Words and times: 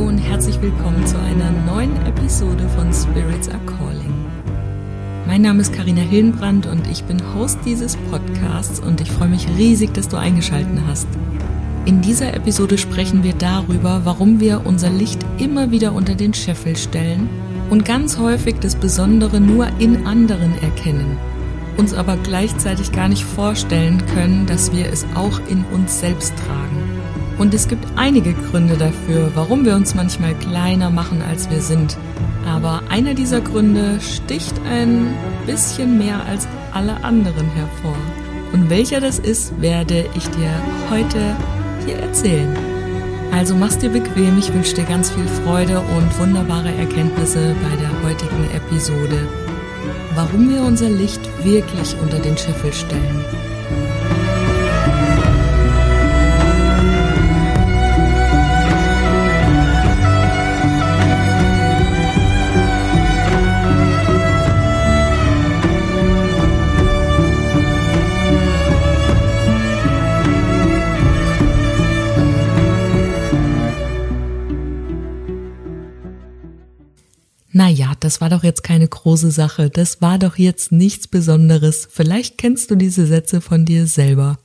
Hallo 0.00 0.08
und 0.08 0.18
herzlich 0.18 0.58
willkommen 0.62 1.06
zu 1.06 1.18
einer 1.18 1.50
neuen 1.66 1.94
Episode 2.06 2.66
von 2.70 2.90
Spirits 2.90 3.50
Are 3.50 3.60
Calling. 3.66 4.14
Mein 5.26 5.42
Name 5.42 5.60
ist 5.60 5.74
Karina 5.74 6.00
Hillenbrand 6.00 6.64
und 6.64 6.86
ich 6.86 7.04
bin 7.04 7.20
Host 7.34 7.58
dieses 7.66 7.98
Podcasts 8.10 8.80
und 8.80 9.02
ich 9.02 9.12
freue 9.12 9.28
mich 9.28 9.46
riesig, 9.58 9.92
dass 9.92 10.08
du 10.08 10.16
eingeschaltet 10.16 10.80
hast. 10.88 11.06
In 11.84 12.00
dieser 12.00 12.32
Episode 12.32 12.78
sprechen 12.78 13.22
wir 13.24 13.34
darüber, 13.34 14.00
warum 14.04 14.40
wir 14.40 14.62
unser 14.64 14.88
Licht 14.88 15.20
immer 15.36 15.70
wieder 15.70 15.92
unter 15.92 16.14
den 16.14 16.32
Scheffel 16.32 16.76
stellen 16.76 17.28
und 17.68 17.84
ganz 17.84 18.18
häufig 18.18 18.54
das 18.58 18.76
Besondere 18.76 19.38
nur 19.38 19.66
in 19.80 20.06
anderen 20.06 20.54
erkennen, 20.62 21.18
uns 21.76 21.92
aber 21.92 22.16
gleichzeitig 22.16 22.92
gar 22.92 23.10
nicht 23.10 23.24
vorstellen 23.24 24.02
können, 24.14 24.46
dass 24.46 24.72
wir 24.72 24.86
es 24.86 25.04
auch 25.14 25.40
in 25.50 25.62
uns 25.74 26.00
selbst 26.00 26.32
tragen. 26.46 26.69
Und 27.40 27.54
es 27.54 27.68
gibt 27.68 27.86
einige 27.96 28.34
Gründe 28.34 28.76
dafür, 28.76 29.32
warum 29.34 29.64
wir 29.64 29.74
uns 29.74 29.94
manchmal 29.94 30.34
kleiner 30.34 30.90
machen, 30.90 31.22
als 31.26 31.48
wir 31.48 31.62
sind. 31.62 31.96
Aber 32.46 32.82
einer 32.90 33.14
dieser 33.14 33.40
Gründe 33.40 33.98
sticht 33.98 34.54
ein 34.70 35.14
bisschen 35.46 35.96
mehr 35.96 36.22
als 36.26 36.46
alle 36.74 37.02
anderen 37.02 37.48
hervor. 37.52 37.96
Und 38.52 38.68
welcher 38.68 39.00
das 39.00 39.18
ist, 39.18 39.58
werde 39.58 40.04
ich 40.14 40.28
dir 40.28 40.52
heute 40.90 41.34
hier 41.86 41.96
erzählen. 41.96 42.54
Also 43.32 43.56
mach's 43.56 43.78
dir 43.78 43.90
bequem, 43.90 44.38
ich 44.38 44.52
wünsche 44.52 44.74
dir 44.74 44.84
ganz 44.84 45.10
viel 45.10 45.26
Freude 45.42 45.80
und 45.80 46.18
wunderbare 46.18 46.74
Erkenntnisse 46.74 47.54
bei 47.62 47.74
der 47.76 48.02
heutigen 48.02 48.50
Episode. 48.54 49.26
Warum 50.14 50.50
wir 50.50 50.62
unser 50.62 50.90
Licht 50.90 51.22
wirklich 51.42 51.96
unter 52.02 52.18
den 52.18 52.36
Scheffel 52.36 52.74
stellen. 52.74 53.24
Naja, 77.60 77.92
das 78.00 78.22
war 78.22 78.30
doch 78.30 78.42
jetzt 78.42 78.62
keine 78.62 78.88
große 78.88 79.30
Sache, 79.30 79.68
das 79.68 80.00
war 80.00 80.18
doch 80.18 80.38
jetzt 80.38 80.72
nichts 80.72 81.06
Besonderes. 81.06 81.86
Vielleicht 81.90 82.38
kennst 82.38 82.70
du 82.70 82.74
diese 82.74 83.06
Sätze 83.06 83.42
von 83.42 83.66
dir 83.66 83.86
selber. 83.86 84.38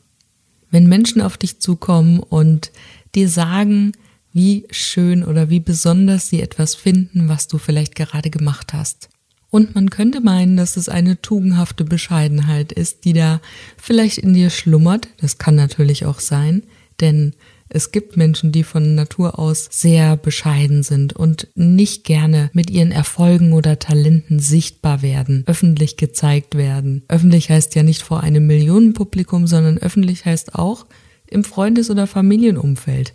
Wenn 0.69 0.89
Menschen 0.89 1.21
auf 1.21 1.37
dich 1.37 1.61
zukommen 1.61 2.19
und 2.19 2.73
dir 3.15 3.29
sagen, 3.29 3.93
wie 4.33 4.67
schön 4.69 5.23
oder 5.23 5.49
wie 5.49 5.61
besonders 5.61 6.27
sie 6.27 6.41
etwas 6.41 6.75
finden, 6.75 7.29
was 7.29 7.47
du 7.47 7.57
vielleicht 7.57 7.95
gerade 7.95 8.29
gemacht 8.29 8.73
hast. 8.73 9.07
Und 9.49 9.75
man 9.75 9.89
könnte 9.89 10.19
meinen, 10.19 10.57
dass 10.57 10.75
es 10.75 10.89
eine 10.89 11.21
tugendhafte 11.21 11.85
Bescheidenheit 11.85 12.73
ist, 12.73 13.05
die 13.05 13.13
da 13.13 13.39
vielleicht 13.77 14.17
in 14.17 14.33
dir 14.33 14.49
schlummert. 14.49 15.07
Das 15.21 15.37
kann 15.37 15.55
natürlich 15.55 16.05
auch 16.05 16.19
sein, 16.19 16.63
denn 16.99 17.33
es 17.75 17.91
gibt 17.91 18.15
Menschen, 18.15 18.51
die 18.53 18.63
von 18.63 18.95
Natur 18.95 19.37
aus 19.37 19.67
sehr 19.69 20.15
bescheiden 20.15 20.81
sind 20.81 21.13
und 21.13 21.49
nicht 21.55 22.05
gerne 22.05 22.49
mit 22.53 22.69
ihren 22.69 22.91
Erfolgen 22.91 23.51
oder 23.51 23.79
Talenten 23.79 24.39
sichtbar 24.39 25.01
werden, 25.01 25.43
öffentlich 25.45 25.97
gezeigt 25.97 26.55
werden. 26.55 27.03
Öffentlich 27.09 27.49
heißt 27.49 27.75
ja 27.75 27.83
nicht 27.83 28.01
vor 28.01 28.21
einem 28.21 28.47
Millionenpublikum, 28.47 29.45
sondern 29.45 29.77
öffentlich 29.77 30.25
heißt 30.25 30.55
auch 30.55 30.85
im 31.27 31.43
Freundes- 31.43 31.89
oder 31.89 32.07
Familienumfeld. 32.07 33.13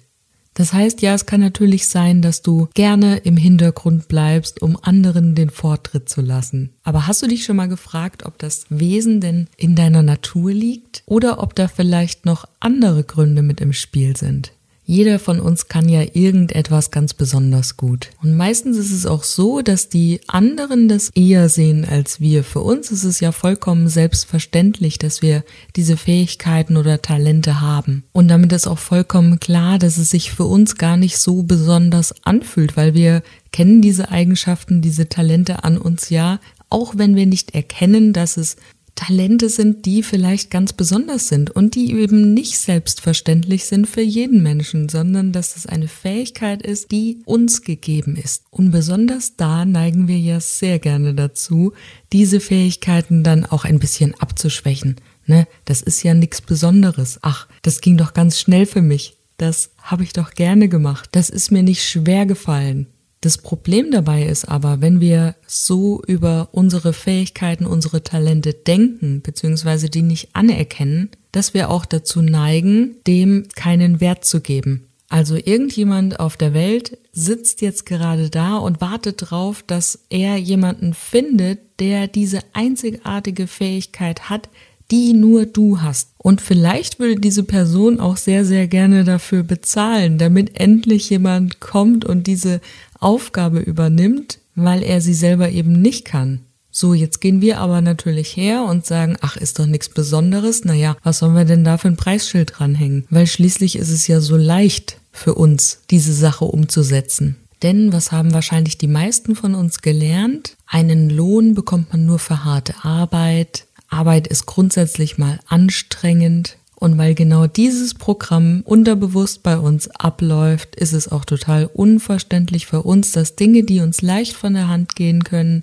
Das 0.61 0.75
heißt, 0.75 1.01
ja, 1.01 1.15
es 1.15 1.25
kann 1.25 1.41
natürlich 1.41 1.89
sein, 1.89 2.21
dass 2.21 2.43
du 2.43 2.69
gerne 2.75 3.17
im 3.17 3.39
Hintergrund 3.39 4.09
bleibst, 4.09 4.61
um 4.61 4.77
anderen 4.83 5.35
den 5.35 5.49
Vortritt 5.49 6.11
zu 6.11 6.21
lassen. 6.21 6.75
Aber 6.83 7.07
hast 7.07 7.23
du 7.23 7.27
dich 7.27 7.45
schon 7.45 7.57
mal 7.57 7.67
gefragt, 7.67 8.27
ob 8.27 8.37
das 8.37 8.67
Wesen 8.69 9.23
denn 9.23 9.49
in 9.57 9.75
deiner 9.75 10.03
Natur 10.03 10.53
liegt 10.53 11.03
oder 11.07 11.43
ob 11.43 11.55
da 11.55 11.67
vielleicht 11.67 12.27
noch 12.27 12.45
andere 12.61 13.05
Gründe 13.05 13.41
mit 13.41 13.63
im 13.63 13.73
Spiel 13.73 14.19
sind? 14.19 14.53
Jeder 14.91 15.21
von 15.21 15.39
uns 15.39 15.69
kann 15.69 15.89
ja 15.89 16.03
irgendetwas 16.15 16.91
ganz 16.91 17.15
besonders 17.15 17.77
gut. 17.77 18.11
Und 18.25 18.37
meistens 18.37 18.77
ist 18.77 18.91
es 18.91 19.07
auch 19.07 19.23
so, 19.23 19.63
dass 19.63 19.89
die 19.89 20.21
anderen 20.27 20.89
das 20.89 21.11
eher 21.15 21.49
sehen 21.49 21.85
als 21.89 22.19
wir. 22.19 22.43
Für 22.43 22.59
uns 22.59 22.91
ist 22.91 23.05
es 23.05 23.21
ja 23.21 23.31
vollkommen 23.31 23.87
selbstverständlich, 23.87 24.99
dass 24.99 25.23
wir 25.23 25.45
diese 25.77 25.97
Fähigkeiten 25.97 26.77
oder 26.77 27.03
Talente 27.03 27.61
haben. 27.61 28.03
Und 28.11 28.27
damit 28.27 28.53
ist 28.53 28.67
auch 28.67 28.81
vollkommen 28.81 29.39
klar, 29.39 29.79
dass 29.79 29.97
es 29.97 30.11
sich 30.11 30.33
für 30.33 30.47
uns 30.47 30.75
gar 30.75 30.97
nicht 30.97 31.19
so 31.19 31.45
besonders 31.45 32.13
anfühlt, 32.25 32.77
weil 32.77 32.93
wir 32.93 33.23
kennen 33.53 33.83
diese 33.83 34.11
Eigenschaften, 34.11 34.83
diese 34.83 35.09
Talente 35.09 35.63
an 35.63 35.79
uns 35.79 36.11
ja, 36.11 36.41
auch 36.69 36.95
wenn 36.97 37.15
wir 37.15 37.27
nicht 37.27 37.55
erkennen, 37.55 38.13
dass 38.13 38.37
es 38.37 38.57
Talente 38.95 39.49
sind, 39.49 39.87
die 39.87 40.03
vielleicht 40.03 40.51
ganz 40.51 40.73
besonders 40.73 41.29
sind 41.29 41.51
und 41.51 41.75
die 41.75 41.93
eben 41.93 42.35
nicht 42.35 42.59
selbstverständlich 42.59 43.65
sind 43.65 43.87
für 43.87 44.03
jeden 44.03 44.43
Menschen, 44.43 44.89
sondern 44.89 45.33
dass 45.33 45.57
es 45.57 45.67
eine 45.67 45.89
Fähigkeit 45.89 46.63
ist, 46.63 46.91
die 46.91 47.23
uns 47.25 47.63
gegeben 47.63 48.17
ist. 48.17 48.45
Und 48.51 48.71
besonders 48.71 49.37
da 49.37 49.65
neigen 49.65 50.09
wir 50.09 50.19
ja 50.19 50.41
sehr 50.41 50.79
gerne 50.79 51.15
dazu, 51.15 51.73
diese 52.13 52.41
Fähigkeiten 52.41 53.23
dann 53.23 53.47
auch 53.47 53.65
ein 53.65 53.79
bisschen 53.79 54.15
abzuschwächen. 54.21 54.97
Ne, 55.27 55.47
das 55.65 55.83
ist 55.83 56.03
ja 56.03 56.15
nichts 56.15 56.41
Besonderes. 56.41 57.19
Ach, 57.23 57.47
das 57.63 57.81
ging 57.81 57.97
doch 57.97 58.15
ganz 58.15 58.41
schnell 58.41 58.67
für 58.67 58.83
mich. 58.83 59.17
Das 59.37 59.71
habe 59.79 60.03
ich 60.03 60.13
doch 60.13 60.35
gerne 60.35 60.69
gemacht. 60.69 61.09
Das 61.13 61.31
ist 61.31 61.51
mir 61.51 61.63
nicht 61.63 61.83
schwer 61.83 62.27
gefallen. 62.27 62.89
Das 63.23 63.37
Problem 63.37 63.91
dabei 63.91 64.25
ist 64.25 64.47
aber, 64.47 64.81
wenn 64.81 65.01
wir 65.01 65.35
so 65.47 66.03
über 66.07 66.49
unsere 66.53 66.95
Fähigkeiten, 66.95 67.67
unsere 67.67 68.03
Talente 68.03 68.55
denken, 68.55 69.21
beziehungsweise 69.21 69.91
die 69.91 70.01
nicht 70.01 70.31
anerkennen, 70.33 71.11
dass 71.33 71.53
wir 71.53 71.71
auch 71.71 71.85
dazu 71.85 72.23
neigen, 72.23 72.97
dem 73.07 73.47
keinen 73.55 74.01
Wert 74.01 74.25
zu 74.25 74.41
geben. 74.41 74.87
Also 75.11 75.37
irgendjemand 75.37 76.19
auf 76.19 76.37
der 76.37 76.55
Welt 76.55 76.97
sitzt 77.13 77.61
jetzt 77.61 77.85
gerade 77.85 78.31
da 78.31 78.57
und 78.57 78.81
wartet 78.81 79.17
drauf, 79.19 79.65
dass 79.67 80.05
er 80.09 80.37
jemanden 80.37 80.95
findet, 80.95 81.59
der 81.81 82.07
diese 82.07 82.39
einzigartige 82.53 83.49
Fähigkeit 83.49 84.31
hat, 84.31 84.49
die 84.91 85.13
nur 85.13 85.47
du 85.47 85.81
hast. 85.81 86.11
Und 86.19 86.41
vielleicht 86.41 86.99
würde 86.99 87.21
diese 87.21 87.45
Person 87.45 88.01
auch 88.01 88.17
sehr, 88.17 88.45
sehr 88.45 88.67
gerne 88.67 89.05
dafür 89.05 89.43
bezahlen, 89.43 90.19
damit 90.19 90.59
endlich 90.59 91.11
jemand 91.11 91.61
kommt 91.61 92.05
und 92.05 92.27
diese 92.27 92.61
Aufgabe 93.01 93.59
übernimmt, 93.59 94.39
weil 94.55 94.83
er 94.83 95.01
sie 95.01 95.15
selber 95.15 95.51
eben 95.51 95.81
nicht 95.81 96.05
kann. 96.05 96.41
So, 96.73 96.95
jetzt 96.95 97.21
gehen 97.21 97.41
wir 97.41 97.59
aber 97.59 97.81
natürlich 97.81 98.37
her 98.37 98.65
und 98.65 98.87
sagen, 98.87 99.17
ach, 99.21 99.37
ist 99.37 99.59
doch 99.59 99.67
nichts 99.67 99.89
Besonderes. 99.89 100.65
Naja, 100.65 100.97
was 101.03 101.19
sollen 101.19 101.35
wir 101.35 101.45
denn 101.45 101.65
da 101.65 101.79
für 101.79 101.89
ein 101.89 101.97
Preisschild 101.97 102.53
dranhängen? 102.57 103.07
Weil 103.11 103.27
schließlich 103.27 103.77
ist 103.77 103.91
es 103.91 104.07
ja 104.07 104.21
so 104.21 104.37
leicht 104.37 104.99
für 105.11 105.35
uns, 105.35 105.81
diese 105.91 106.13
Sache 106.13 106.45
umzusetzen. 106.45 107.37
Denn 107.63 107.93
was 107.93 108.13
haben 108.13 108.33
wahrscheinlich 108.33 108.79
die 108.79 108.87
meisten 108.87 109.35
von 109.35 109.55
uns 109.55 109.83
gelernt? 109.83 110.57
Einen 110.67 111.11
Lohn 111.11 111.55
bekommt 111.55 111.93
man 111.93 112.07
nur 112.07 112.19
für 112.19 112.45
harte 112.45 112.75
Arbeit. 112.83 113.67
Arbeit 113.89 114.29
ist 114.29 114.47
grundsätzlich 114.47 115.19
mal 115.19 115.41
anstrengend. 115.49 116.57
Und 116.81 116.97
weil 116.97 117.15
genau 117.15 117.47
dieses 117.47 117.93
Programm 117.93 118.63
unterbewusst 118.65 119.43
bei 119.43 119.59
uns 119.59 119.89
abläuft, 119.91 120.77
ist 120.77 120.95
es 120.95 121.13
auch 121.13 121.27
total 121.27 121.67
unverständlich 121.67 122.67
für 122.67 122.83
uns, 122.83 123.13
dass 123.13 123.37
Dinge, 123.37 123.65
die 123.65 123.81
uns 123.81 124.01
leicht 124.01 124.33
von 124.33 124.55
der 124.55 124.69
Hand 124.69 124.97
gehen 124.97 125.23
können, 125.23 125.63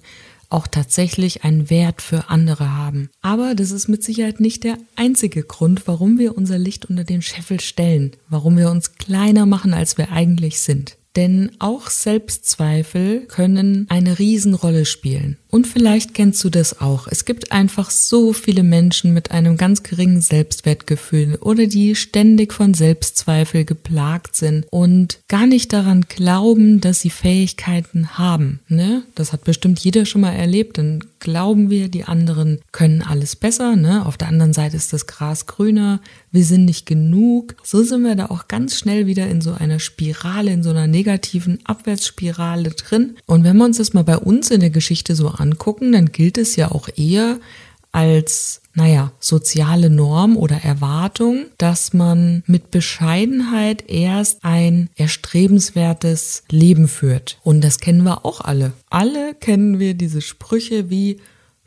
auch 0.50 0.68
tatsächlich 0.68 1.44
einen 1.44 1.72
Wert 1.72 2.04
für 2.04 2.30
andere 2.30 2.76
haben. 2.76 3.10
Aber 3.22 3.56
das 3.56 3.72
ist 3.72 3.88
mit 3.88 4.04
Sicherheit 4.04 4.40
nicht 4.40 4.64
der 4.64 4.78
einzige 4.96 5.42
Grund, 5.42 5.88
warum 5.88 6.20
wir 6.20 6.38
unser 6.38 6.60
Licht 6.60 6.86
unter 6.86 7.04
den 7.04 7.24
Scheffel 7.24 7.60
stellen, 7.60 8.12
warum 8.30 8.56
wir 8.56 8.70
uns 8.70 8.94
kleiner 8.94 9.48
machen, 9.48 9.74
als 9.74 9.98
wir 9.98 10.12
eigentlich 10.12 10.60
sind. 10.60 10.97
Denn 11.18 11.52
auch 11.58 11.90
Selbstzweifel 11.90 13.26
können 13.28 13.88
eine 13.90 14.20
Riesenrolle 14.20 14.86
spielen. 14.86 15.38
Und 15.50 15.66
vielleicht 15.66 16.14
kennst 16.14 16.44
du 16.44 16.50
das 16.52 16.80
auch. 16.80 17.08
Es 17.08 17.26
gibt 17.26 17.52
einfach 17.52 17.90
so 17.90 18.34
viele 18.34 18.62
Menschen 18.62 19.16
mit 19.16 19.32
einem 19.32 19.58
ganz 19.58 19.82
geringen 19.82 20.22
Selbstwertgefühl 20.22 21.36
oder 21.42 21.66
die 21.66 21.96
ständig 21.96 22.54
von 22.54 22.76
Selbstzweifel 22.76 23.66
geplagt 23.66 24.36
sind 24.36 24.68
und 24.70 25.20
gar 25.28 25.48
nicht 25.48 25.74
daran 25.74 26.06
glauben, 26.08 26.82
dass 26.82 27.00
sie 27.02 27.10
Fähigkeiten 27.10 28.20
haben. 28.20 28.60
Ne? 28.68 29.02
Das 29.16 29.34
hat 29.34 29.44
bestimmt 29.44 29.80
jeder 29.80 30.06
schon 30.06 30.22
mal 30.22 30.34
erlebt. 30.34 30.78
Dann 30.78 31.04
glauben 31.20 31.70
wir, 31.70 31.90
die 31.90 32.04
anderen 32.04 32.60
können 32.72 33.02
alles 33.02 33.36
besser. 33.36 33.76
Ne? 33.76 34.06
Auf 34.06 34.18
der 34.18 34.28
anderen 34.28 34.54
Seite 34.54 34.78
ist 34.78 34.94
das 34.94 35.08
Gras 35.08 35.46
grüner. 35.46 36.00
Wir 36.32 36.44
sind 36.44 36.66
nicht 36.66 36.86
genug. 36.86 37.56
So 37.64 37.84
sind 37.84 38.04
wir 38.04 38.16
da 38.16 38.28
auch 38.28 38.48
ganz 38.48 38.78
schnell 38.78 39.08
wieder 39.08 39.28
in 39.28 39.42
so 39.42 39.54
einer 39.54 39.80
Spirale, 39.80 40.52
in 40.52 40.64
so 40.64 40.70
einer 40.70 40.88
negativen 40.88 41.60
Abwärtsspirale 41.64 42.72
drin. 42.72 43.16
Und 43.26 43.44
wenn 43.44 43.58
wir 43.58 43.66
uns 43.66 43.78
das 43.78 43.94
mal 43.94 44.04
bei 44.04 44.18
uns 44.18 44.52
in 44.52 44.60
der 44.60 44.70
Geschichte 44.70 45.16
so 45.16 45.30
angucken, 45.30 45.92
dann 45.92 46.12
gilt 46.12 46.38
es 46.38 46.56
ja 46.56 46.72
auch 46.72 46.90
eher 46.96 47.40
als, 47.92 48.62
naja, 48.74 49.12
soziale 49.20 49.90
Norm 49.90 50.38
oder 50.38 50.58
Erwartung, 50.64 51.46
dass 51.58 51.94
man 51.94 52.44
mit 52.46 52.72
Bescheidenheit 52.72 53.90
erst 53.90 54.44
ein 54.44 54.90
erstrebenswertes 54.96 56.44
Leben 56.50 56.88
führt. 56.88 57.40
Und 57.44 57.62
das 57.62 57.80
kennen 57.80 58.04
wir 58.04 58.26
auch 58.26 58.42
alle. 58.42 58.74
Alle 58.90 59.34
kennen 59.34 59.80
wir 59.80 59.94
diese 59.94 60.22
Sprüche 60.22 60.90
wie 60.90 61.18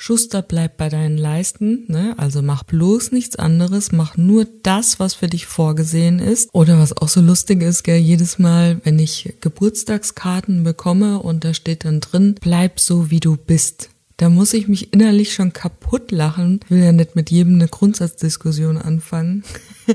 Schuster, 0.03 0.41
bleib 0.41 0.79
bei 0.79 0.89
deinen 0.89 1.19
Leisten, 1.19 1.85
ne? 1.89 2.15
Also 2.17 2.41
mach 2.41 2.63
bloß 2.63 3.13
nichts 3.13 3.37
anderes, 3.37 3.93
mach 3.93 4.17
nur 4.17 4.47
das, 4.63 4.99
was 4.99 5.13
für 5.13 5.27
dich 5.27 5.45
vorgesehen 5.45 6.21
ist. 6.21 6.49
Oder 6.55 6.79
was 6.79 6.97
auch 6.97 7.09
so 7.09 7.21
lustig 7.21 7.63
ist, 7.63 7.83
gell, 7.83 7.99
jedes 7.99 8.39
Mal, 8.39 8.81
wenn 8.83 8.99
ich 8.99 9.35
Geburtstagskarten 9.43 10.65
bekomme 10.65 11.19
und 11.19 11.45
da 11.45 11.53
steht 11.53 11.85
dann 11.85 12.01
drin, 12.01 12.35
bleib 12.41 12.81
so 12.81 13.11
wie 13.11 13.21
du 13.21 13.37
bist. 13.37 13.90
Da 14.21 14.29
muss 14.29 14.53
ich 14.53 14.69
mich 14.69 14.93
innerlich 14.93 15.33
schon 15.33 15.55
kaputt 15.55 16.11
lachen. 16.11 16.61
Ich 16.65 16.71
will 16.71 16.85
ja 16.85 16.93
nicht 16.93 17.17
mit 17.17 17.31
jedem 17.31 17.55
eine 17.55 17.69
Grundsatzdiskussion 17.69 18.77
anfangen. 18.77 19.45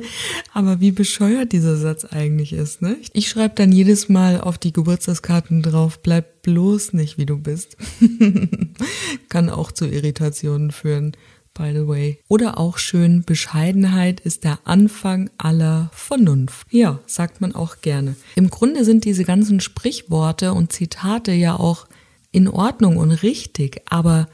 Aber 0.52 0.80
wie 0.80 0.90
bescheuert 0.90 1.52
dieser 1.52 1.78
Satz 1.78 2.06
eigentlich 2.06 2.52
ist, 2.52 2.82
ne? 2.82 2.98
Ich 3.14 3.30
schreibe 3.30 3.54
dann 3.54 3.72
jedes 3.72 4.10
Mal 4.10 4.42
auf 4.42 4.58
die 4.58 4.74
Geburtstagskarten 4.74 5.62
drauf, 5.62 6.00
bleib 6.02 6.42
bloß 6.42 6.94
nicht 6.94 7.20
wie 7.20 7.28
du 7.28 7.38
bist. 7.38 7.78
Kann 9.30 9.52
auch 9.52 9.72
zu 9.72 9.86
Irritationen 9.86 10.72
führen 10.72 11.12
by 11.54 11.72
the 11.72 11.88
way. 11.88 12.20
Oder 12.28 12.58
auch 12.58 12.78
schön, 12.78 13.24
Bescheidenheit 13.24 14.20
ist 14.20 14.44
der 14.44 14.60
Anfang 14.66 15.30
aller 15.38 15.90
Vernunft. 15.94 16.68
Ja, 16.70 17.00
sagt 17.08 17.42
man 17.42 17.56
auch 17.56 17.82
gerne. 17.82 18.16
Im 18.36 18.50
Grunde 18.50 18.86
sind 18.86 19.06
diese 19.06 19.24
ganzen 19.24 19.62
Sprichworte 19.62 20.54
und 20.54 20.74
Zitate 20.74 21.32
ja 21.32 21.56
auch 21.56 21.88
in 22.36 22.50
Ordnung 22.50 22.98
und 22.98 23.12
richtig, 23.12 23.82
aber 23.86 24.28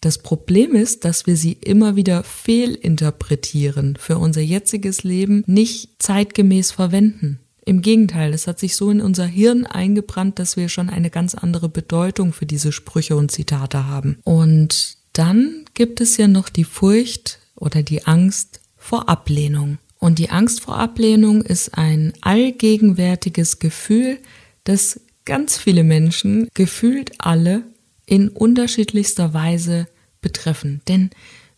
das 0.00 0.18
Problem 0.18 0.74
ist, 0.74 1.04
dass 1.04 1.26
wir 1.26 1.36
sie 1.36 1.52
immer 1.52 1.94
wieder 1.94 2.22
fehlinterpretieren, 2.24 3.96
für 3.96 4.18
unser 4.18 4.40
jetziges 4.40 5.04
Leben 5.04 5.44
nicht 5.46 5.90
zeitgemäß 5.98 6.72
verwenden. 6.72 7.40
Im 7.66 7.82
Gegenteil, 7.82 8.32
es 8.32 8.46
hat 8.46 8.58
sich 8.58 8.76
so 8.76 8.90
in 8.90 9.00
unser 9.00 9.26
Hirn 9.26 9.66
eingebrannt, 9.66 10.38
dass 10.38 10.56
wir 10.56 10.68
schon 10.68 10.88
eine 10.88 11.10
ganz 11.10 11.34
andere 11.34 11.68
Bedeutung 11.68 12.32
für 12.32 12.46
diese 12.46 12.72
Sprüche 12.72 13.16
und 13.16 13.30
Zitate 13.30 13.86
haben. 13.86 14.18
Und 14.24 14.96
dann 15.12 15.64
gibt 15.74 16.00
es 16.00 16.16
ja 16.16 16.28
noch 16.28 16.48
die 16.48 16.64
Furcht 16.64 17.38
oder 17.56 17.82
die 17.82 18.06
Angst 18.06 18.60
vor 18.76 19.08
Ablehnung. 19.08 19.78
Und 19.98 20.18
die 20.18 20.30
Angst 20.30 20.60
vor 20.60 20.76
Ablehnung 20.76 21.42
ist 21.42 21.76
ein 21.78 22.12
allgegenwärtiges 22.20 23.58
Gefühl, 23.58 24.18
das 24.64 25.00
ganz 25.24 25.56
viele 25.56 25.84
Menschen, 25.84 26.48
gefühlt 26.54 27.12
alle, 27.18 27.62
in 28.06 28.28
unterschiedlichster 28.28 29.32
Weise 29.32 29.86
betreffen. 30.20 30.82
Denn 30.88 31.10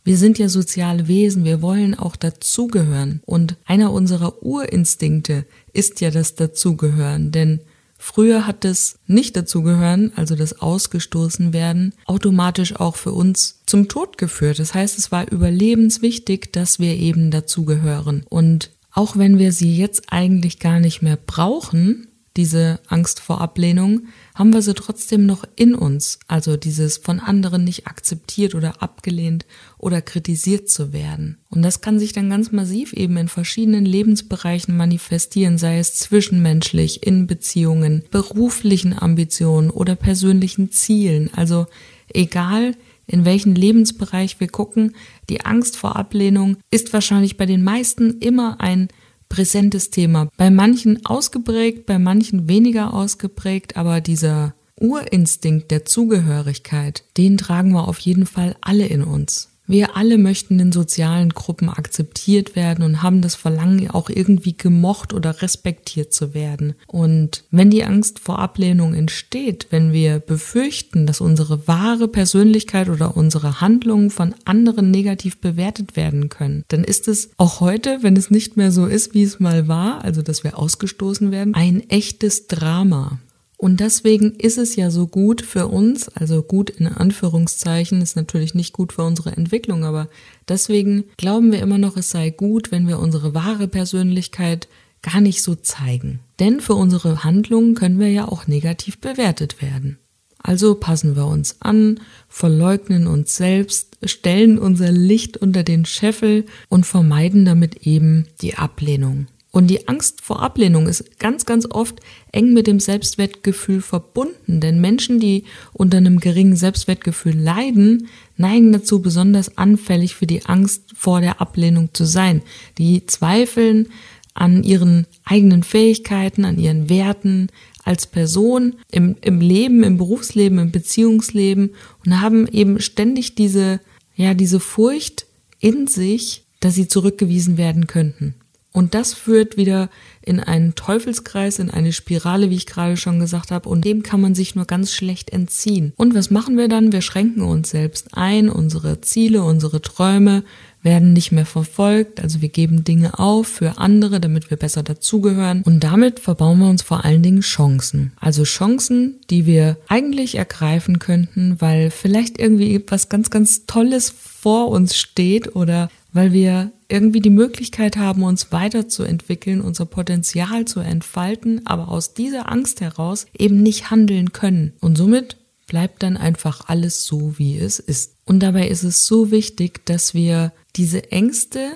wir 0.05 0.17
sind 0.17 0.39
ja 0.39 0.49
soziale 0.49 1.09
Wesen, 1.09 1.45
wir 1.45 1.63
wollen 1.63 1.97
auch 1.97 2.15
dazugehören. 2.15 3.21
Und 3.27 3.57
einer 3.65 3.93
unserer 3.93 4.45
Urinstinkte 4.45 5.45
ist 5.73 6.01
ja 6.01 6.13
das 6.13 6.37
Dazugehören. 6.37 7.33
Denn 7.33 7.59
früher 7.99 8.47
hat 8.47 8.63
das 8.63 9.01
Nicht-Dazugehören, 9.09 10.12
also 10.15 10.37
das 10.37 10.61
Ausgestoßenwerden, 10.61 11.93
automatisch 12.05 12.77
auch 12.77 12.95
für 12.95 13.12
uns 13.12 13.62
zum 13.67 13.89
Tod 13.89 14.17
geführt. 14.17 14.61
Das 14.61 14.75
heißt, 14.75 14.97
es 14.97 15.11
war 15.11 15.29
überlebenswichtig, 15.29 16.53
dass 16.53 16.79
wir 16.79 16.95
eben 16.95 17.33
dazugehören. 17.33 18.25
Und 18.29 18.71
auch 18.93 19.17
wenn 19.17 19.41
wir 19.41 19.51
sie 19.51 19.77
jetzt 19.77 20.12
eigentlich 20.12 20.61
gar 20.61 20.79
nicht 20.79 21.03
mehr 21.03 21.17
brauchen, 21.17 22.07
diese 22.37 22.81
Angst 22.88 23.21
vor 23.21 23.41
Ablehnung, 23.41 24.09
haben 24.35 24.53
wir 24.53 24.62
sie 24.62 24.75
trotzdem 24.75 25.27
noch 25.27 25.44
in 25.56 25.75
uns, 25.75 26.19
also 26.29 26.56
dieses 26.56 26.99
von 26.99 27.21
anderen 27.21 27.65
nicht 27.65 27.87
akzeptiert 27.87 28.55
oder 28.55 28.83
abgelehnt 28.83 29.47
oder 29.79 30.03
kritisiert 30.03 30.69
zu 30.69 30.93
werden. 30.93 31.38
Und 31.49 31.62
das 31.62 31.81
kann 31.81 31.99
sich 31.99 32.12
dann 32.12 32.31
ganz 32.31 32.53
massiv 32.53 32.93
eben 32.93 33.17
in 33.17 33.29
verschiedenen 33.29 33.87
Lebensbereichen 33.87 34.77
manifestieren, 34.77 35.59
sei 35.59 35.79
es 35.79 35.94
zwischenmenschlich, 35.94 37.06
in 37.06 37.27
Beziehungen, 37.27 38.05
beruflichen 38.11 38.99
Ambitionen 38.99 39.71
oder 39.71 39.97
persönlichen 39.97 40.71
Zielen. 40.71 41.31
Also 41.35 41.67
egal, 42.12 42.73
in 43.06 43.25
welchen 43.25 43.55
Lebensbereich 43.55 44.41
wir 44.41 44.49
gucken, 44.49 44.94
die 45.29 45.44
Angst 45.44 45.77
vor 45.77 45.97
Ablehnung 45.97 46.56
ist 46.71 46.93
wahrscheinlich 46.93 47.37
bei 47.37 47.47
den 47.47 47.62
meisten 47.62 48.19
immer 48.19 48.61
ein 48.61 48.88
präsentes 49.28 49.90
Thema. 49.90 50.28
Bei 50.37 50.50
manchen 50.50 51.05
ausgeprägt, 51.06 51.87
bei 51.87 51.99
manchen 51.99 52.49
weniger 52.49 52.94
ausgeprägt, 52.94 53.76
aber 53.76 54.00
dieser 54.00 54.55
Urinstinkt 54.78 55.70
der 55.70 55.84
Zugehörigkeit, 55.84 57.05
den 57.17 57.38
tragen 57.38 57.73
wir 57.73 57.88
auf 57.88 57.99
jeden 57.99 58.26
Fall 58.26 58.56
alle 58.61 58.87
in 58.87 59.02
uns. 59.02 59.56
Wir 59.67 59.97
alle 59.97 60.19
möchten 60.19 60.61
in 60.61 60.73
sozialen 60.73 61.31
Gruppen 61.31 61.69
akzeptiert 61.69 62.57
werden 62.57 62.85
und 62.85 63.03
haben 63.03 63.21
das 63.21 63.35
Verlangen, 63.35 63.91
auch 63.91 64.09
irgendwie 64.09 64.57
gemocht 64.57 65.13
oder 65.13 65.43
respektiert 65.43 66.13
zu 66.13 66.35
werden. 66.35 66.75
Und 66.87 67.45
wenn 67.51 67.71
die 67.71 67.85
Angst 67.85 68.19
vor 68.19 68.39
Ablehnung 68.39 68.95
entsteht, 68.95 69.67
wenn 69.71 69.93
wir 69.93 70.21
befürchten, 70.21 71.07
dass 71.07 71.21
unsere 71.21 71.67
wahre 71.67 72.09
Persönlichkeit 72.09 72.89
oder 72.89 73.17
unsere 73.17 73.61
Handlungen 73.61 74.11
von 74.11 74.35
anderen 74.45 74.91
negativ 74.91 75.41
bewertet 75.41 75.97
werden 75.97 76.29
können, 76.29 76.65
dann 76.69 76.85
ist 76.85 77.09
es 77.09 77.31
auch 77.37 77.61
heute, 77.61 77.99
wenn 78.03 78.17
es 78.17 78.31
nicht 78.31 78.57
mehr 78.57 78.71
so 78.71 78.87
ist, 78.87 79.15
wie 79.15 79.23
es 79.23 79.41
mal 79.41 79.69
war, 79.69 80.05
also 80.05 80.23
dass 80.23 80.45
wir 80.45 80.59
ausgestoßen 80.59 81.31
werden, 81.31 81.55
ein 81.55 81.89
echtes 81.91 82.47
Drama. 82.47 83.19
Und 83.58 83.81
deswegen 83.81 84.32
ist 84.32 84.58
es 84.58 84.76
ja 84.76 84.91
so 84.91 85.06
gut 85.06 85.41
für 85.41 85.69
uns, 85.69 86.08
also 86.11 86.43
gut 86.43 86.69
in 86.69 86.87
Anführungszeichen, 86.87 88.03
ist 88.03 88.14
natürlich 88.14 88.55
nicht 88.55 88.75
gut 88.75 88.93
für 88.93 89.03
unsere 89.03 89.31
Entwicklung, 89.31 89.85
aber 89.85 90.08
deswegen 90.47 91.05
glauben 91.17 91.53
wir 91.53 91.61
immer 91.61 91.79
noch, 91.79 91.97
es 91.97 92.11
sei 92.11 92.31
gut, 92.31 92.70
wenn 92.70 92.87
wir 92.87 92.99
unsere 92.99 93.35
wahre 93.35 93.67
Persönlichkeit 93.67 94.69
gar 95.00 95.20
nicht 95.20 95.43
so 95.43 95.55
zeigen. 95.55 96.20
Denn 96.38 96.61
für 96.61 96.75
unsere 96.75 97.25
Handlungen 97.25 97.75
können 97.75 97.99
wir 97.99 98.11
ja 98.11 98.29
auch 98.29 98.47
negativ 98.47 98.99
bewertet 98.99 99.62
werden. 99.62 99.99
Also 100.38 100.75
passen 100.75 101.17
wir 101.17 101.26
uns 101.26 101.56
an, 101.61 101.99
verleugnen 102.29 103.06
uns 103.06 103.37
selbst, 103.37 103.97
stellen 104.05 104.59
unser 104.59 104.93
Licht 104.93 105.37
unter 105.37 105.62
den 105.62 105.85
Scheffel 105.85 106.44
und 106.69 106.87
vermeiden 106.87 107.44
damit 107.44 107.87
eben 107.87 108.26
die 108.43 108.55
Ablehnung. 108.55 109.26
Und 109.56 109.69
die 109.69 109.88
Angst 109.88 110.20
vor 110.20 110.43
Ablehnung 110.43 110.87
ist 110.87 111.19
ganz, 111.19 111.47
ganz 111.47 111.67
oft 111.70 112.00
eng 112.31 112.53
mit 112.53 112.67
dem 112.67 112.79
Selbstwertgefühl 112.79 113.81
verbunden. 113.81 114.61
Denn 114.61 114.82
Menschen, 114.82 115.19
die 115.19 115.44
unter 115.73 115.97
einem 115.97 116.20
geringen 116.20 116.56
Selbstwertgefühl 116.56 117.35
leiden, 117.35 118.08
neigen 118.37 118.70
dazu, 118.70 119.00
besonders 119.00 119.56
anfällig 119.56 120.14
für 120.14 120.26
die 120.26 120.44
Angst 120.44 120.93
vor 120.94 121.23
der 121.23 121.41
Ablehnung 121.41 121.88
zu 121.94 122.05
sein. 122.05 122.43
Die 122.76 123.06
zweifeln 123.06 123.88
an 124.35 124.62
ihren 124.62 125.06
eigenen 125.25 125.62
Fähigkeiten, 125.62 126.44
an 126.44 126.59
ihren 126.59 126.91
Werten 126.91 127.49
als 127.82 128.06
Person 128.06 128.75
im, 128.90 129.16
im 129.23 129.40
Leben, 129.40 129.85
im 129.85 129.97
Berufsleben, 129.97 130.59
im 130.59 130.71
Beziehungsleben 130.71 131.71
und 132.04 132.21
haben 132.21 132.47
eben 132.47 132.78
ständig 132.78 133.37
diese, 133.37 133.81
ja, 134.16 134.35
diese 134.35 134.61
Furcht 134.61 135.25
in 135.61 135.87
sich, 135.87 136.45
dass 136.61 136.75
sie 136.75 136.88
zurückgewiesen 136.88 137.57
werden 137.57 137.87
könnten. 137.87 138.35
Und 138.76 138.92
das 138.92 139.14
führt 139.14 139.56
wieder 139.56 139.88
in 140.21 140.38
einen 140.38 140.75
Teufelskreis, 140.75 141.61
in 141.61 141.71
eine 141.71 141.95
Spirale, 141.95 142.50
wie 142.50 142.56
ich 142.56 142.66
gerade 142.66 142.99
schon 142.99 143.18
gesagt 143.18 143.50
habe, 143.50 143.71
und 143.71 143.87
dem 143.87 144.02
kann 144.02 144.21
man 144.21 144.35
sich 144.35 144.54
nur 144.54 144.66
ganz 144.66 144.92
schlecht 144.92 145.30
entziehen. 145.30 145.95
Und 145.97 146.14
was 146.14 146.30
machen 146.30 146.59
wir 146.59 146.68
dann? 146.68 146.92
Wir 146.92 147.00
schränken 147.00 147.40
uns 147.40 147.71
selbst 147.71 148.09
ein, 148.12 148.50
unsere 148.50 149.00
Ziele, 149.00 149.42
unsere 149.45 149.80
Träume 149.80 150.45
werden 150.83 151.14
nicht 151.14 151.33
mehr 151.33 151.47
verfolgt, 151.47 152.23
also 152.23 152.42
wir 152.42 152.50
geben 152.50 152.85
Dinge 152.85 153.18
auf 153.18 153.49
für 153.49 153.78
andere, 153.78 154.21
damit 154.21 154.50
wir 154.50 154.59
besser 154.59 154.83
dazugehören 154.83 155.62
und 155.62 155.83
damit 155.83 156.21
verbauen 156.21 156.59
wir 156.59 156.68
uns 156.68 156.83
vor 156.83 157.04
allen 157.04 157.23
Dingen 157.23 157.40
Chancen. 157.40 158.12
Also 158.21 158.45
Chancen, 158.45 159.16
die 159.30 159.47
wir 159.47 159.78
eigentlich 159.88 160.35
ergreifen 160.35 160.99
könnten, 160.99 161.56
weil 161.61 161.90
vielleicht 161.90 162.38
irgendwie 162.38 162.85
was 162.87 163.09
ganz, 163.09 163.30
ganz 163.30 163.64
Tolles 163.66 164.11
vor 164.11 164.68
uns 164.68 164.97
steht 164.97 165.56
oder 165.56 165.88
weil 166.12 166.33
wir 166.33 166.71
irgendwie 166.88 167.21
die 167.21 167.31
Möglichkeit 167.31 167.97
haben, 167.97 168.23
uns 168.23 168.52
weiterzuentwickeln, 168.52 169.61
unser 169.61 169.87
Potenzial 169.87 170.64
zu 170.66 170.81
entfalten, 170.81 171.66
aber 171.66 171.88
aus 171.88 172.14
dieser 172.14 172.50
Angst 172.50 172.81
heraus 172.81 173.26
eben 173.37 173.62
nicht 173.62 173.90
handeln 173.90 174.33
können. 174.33 174.75
Und 174.81 174.97
somit 174.97 175.37
bleibt 175.66 176.02
dann 176.02 176.16
einfach 176.16 176.69
alles 176.69 177.05
so, 177.05 177.38
wie 177.38 177.59
es 177.59 177.78
ist. 177.78 178.14
Und 178.25 178.40
dabei 178.40 178.69
ist 178.69 178.85
es 178.85 179.07
so 179.07 179.31
wichtig, 179.31 179.85
dass 179.85 180.14
wir 180.14 180.52
diese 180.76 181.11
Ängste 181.11 181.73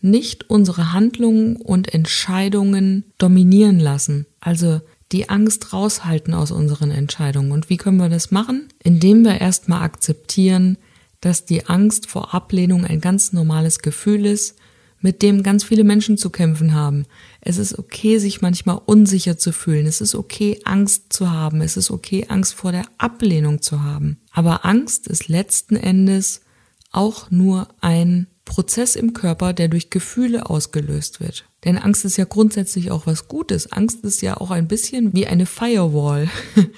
nicht 0.00 0.50
unsere 0.50 0.92
Handlungen 0.92 1.56
und 1.56 1.92
Entscheidungen 1.92 3.04
dominieren 3.18 3.78
lassen. 3.78 4.26
Also 4.40 4.80
die 5.12 5.28
Angst 5.28 5.72
raushalten 5.72 6.34
aus 6.34 6.50
unseren 6.50 6.90
Entscheidungen. 6.90 7.52
Und 7.52 7.70
wie 7.70 7.76
können 7.76 7.98
wir 7.98 8.08
das 8.08 8.30
machen? 8.30 8.68
Indem 8.82 9.24
wir 9.24 9.40
erstmal 9.40 9.82
akzeptieren, 9.82 10.78
dass 11.22 11.46
die 11.46 11.66
Angst 11.66 12.06
vor 12.06 12.34
Ablehnung 12.34 12.84
ein 12.84 13.00
ganz 13.00 13.32
normales 13.32 13.78
Gefühl 13.78 14.26
ist, 14.26 14.56
mit 15.00 15.22
dem 15.22 15.42
ganz 15.42 15.64
viele 15.64 15.84
Menschen 15.84 16.18
zu 16.18 16.30
kämpfen 16.30 16.74
haben. 16.74 17.06
Es 17.40 17.58
ist 17.58 17.78
okay, 17.78 18.18
sich 18.18 18.42
manchmal 18.42 18.80
unsicher 18.84 19.38
zu 19.38 19.52
fühlen. 19.52 19.86
Es 19.86 20.00
ist 20.00 20.14
okay, 20.14 20.60
Angst 20.64 21.12
zu 21.12 21.30
haben. 21.30 21.60
Es 21.60 21.76
ist 21.76 21.90
okay, 21.90 22.26
Angst 22.28 22.54
vor 22.54 22.72
der 22.72 22.84
Ablehnung 22.98 23.62
zu 23.62 23.82
haben. 23.82 24.18
Aber 24.30 24.64
Angst 24.64 25.08
ist 25.08 25.28
letzten 25.28 25.76
Endes 25.76 26.42
auch 26.90 27.30
nur 27.30 27.68
ein 27.80 28.26
Prozess 28.44 28.96
im 28.96 29.12
Körper, 29.12 29.52
der 29.52 29.68
durch 29.68 29.90
Gefühle 29.90 30.48
ausgelöst 30.48 31.20
wird. 31.20 31.46
Denn 31.64 31.78
Angst 31.78 32.04
ist 32.04 32.16
ja 32.16 32.24
grundsätzlich 32.24 32.90
auch 32.90 33.06
was 33.06 33.28
Gutes. 33.28 33.70
Angst 33.70 34.04
ist 34.04 34.20
ja 34.20 34.36
auch 34.36 34.50
ein 34.50 34.66
bisschen 34.66 35.14
wie 35.14 35.26
eine 35.26 35.46
Firewall. 35.46 36.28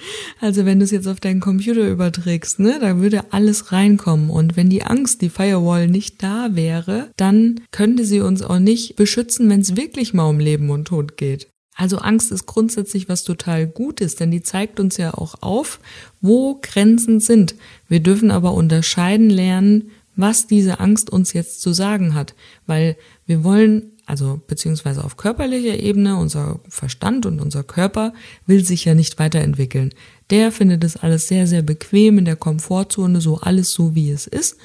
Also 0.41 0.65
wenn 0.65 0.79
du 0.79 0.85
es 0.85 0.91
jetzt 0.91 1.07
auf 1.07 1.19
deinen 1.19 1.39
Computer 1.39 1.87
überträgst, 1.89 2.59
ne, 2.59 2.77
da 2.79 2.97
würde 2.97 3.31
alles 3.31 3.71
reinkommen. 3.71 4.29
Und 4.29 4.57
wenn 4.57 4.69
die 4.69 4.83
Angst, 4.83 5.21
die 5.21 5.29
Firewall 5.29 5.87
nicht 5.87 6.21
da 6.21 6.49
wäre, 6.51 7.09
dann 7.15 7.61
könnte 7.71 8.05
sie 8.05 8.19
uns 8.19 8.41
auch 8.41 8.59
nicht 8.59 8.95
beschützen, 8.95 9.49
wenn 9.49 9.61
es 9.61 9.75
wirklich 9.75 10.13
mal 10.13 10.27
um 10.29 10.39
Leben 10.39 10.69
und 10.69 10.85
Tod 10.85 11.17
geht. 11.17 11.47
Also 11.75 11.97
Angst 11.97 12.31
ist 12.31 12.45
grundsätzlich 12.45 13.09
was 13.09 13.23
total 13.23 13.67
Gutes, 13.67 14.15
denn 14.15 14.31
die 14.31 14.41
zeigt 14.41 14.79
uns 14.79 14.97
ja 14.97 15.13
auch 15.13 15.35
auf, 15.41 15.79
wo 16.21 16.59
Grenzen 16.61 17.19
sind. 17.19 17.55
Wir 17.87 17.99
dürfen 17.99 18.31
aber 18.31 18.53
unterscheiden 18.53 19.29
lernen, 19.29 19.91
was 20.15 20.47
diese 20.47 20.79
Angst 20.79 21.09
uns 21.09 21.33
jetzt 21.33 21.61
zu 21.61 21.73
sagen 21.73 22.13
hat, 22.13 22.35
weil 22.65 22.95
wir 23.25 23.43
wollen, 23.43 23.91
also 24.05 24.41
beziehungsweise 24.47 25.03
auf 25.03 25.17
körperlicher 25.17 25.79
Ebene, 25.79 26.17
unser 26.17 26.59
Verstand 26.69 27.25
und 27.25 27.39
unser 27.39 27.63
Körper 27.63 28.13
will 28.45 28.63
sich 28.63 28.85
ja 28.85 28.95
nicht 28.95 29.19
weiterentwickeln. 29.19 29.93
Der 30.29 30.51
findet 30.51 30.83
es 30.83 30.97
alles 30.97 31.27
sehr, 31.27 31.47
sehr 31.47 31.61
bequem 31.61 32.17
in 32.17 32.25
der 32.25 32.35
Komfortzone, 32.35 33.21
so 33.21 33.37
alles 33.37 33.73
so 33.73 33.95
wie 33.95 34.11
es 34.11 34.27
ist. 34.27 34.57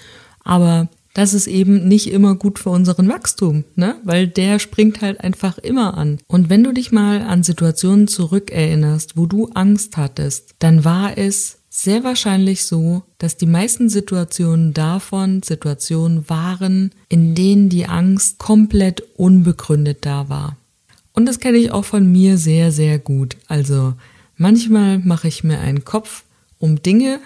Aber 0.44 0.88
das 1.14 1.34
ist 1.34 1.48
eben 1.48 1.88
nicht 1.88 2.10
immer 2.10 2.34
gut 2.36 2.58
für 2.58 2.70
unseren 2.70 3.08
Wachstum, 3.08 3.64
ne? 3.74 3.96
Weil 4.04 4.28
der 4.28 4.58
springt 4.58 5.00
halt 5.00 5.20
einfach 5.20 5.58
immer 5.58 5.96
an. 5.96 6.18
Und 6.28 6.48
wenn 6.50 6.62
du 6.62 6.72
dich 6.72 6.92
mal 6.92 7.22
an 7.22 7.42
Situationen 7.42 8.06
zurückerinnerst, 8.06 9.16
wo 9.16 9.26
du 9.26 9.48
Angst 9.54 9.96
hattest, 9.96 10.54
dann 10.60 10.84
war 10.84 11.18
es 11.18 11.59
sehr 11.82 12.04
wahrscheinlich 12.04 12.64
so, 12.64 13.02
dass 13.18 13.36
die 13.36 13.46
meisten 13.46 13.88
Situationen 13.88 14.74
davon 14.74 15.42
Situationen 15.42 16.28
waren, 16.28 16.92
in 17.08 17.34
denen 17.34 17.68
die 17.68 17.86
Angst 17.86 18.38
komplett 18.38 19.02
unbegründet 19.16 19.98
da 20.02 20.28
war. 20.28 20.56
Und 21.12 21.26
das 21.26 21.40
kenne 21.40 21.58
ich 21.58 21.70
auch 21.72 21.84
von 21.84 22.10
mir 22.10 22.38
sehr, 22.38 22.70
sehr 22.72 22.98
gut. 22.98 23.36
Also 23.48 23.94
manchmal 24.36 24.98
mache 24.98 25.28
ich 25.28 25.42
mir 25.42 25.58
einen 25.58 25.84
Kopf 25.84 26.24
um 26.58 26.82
Dinge, 26.82 27.20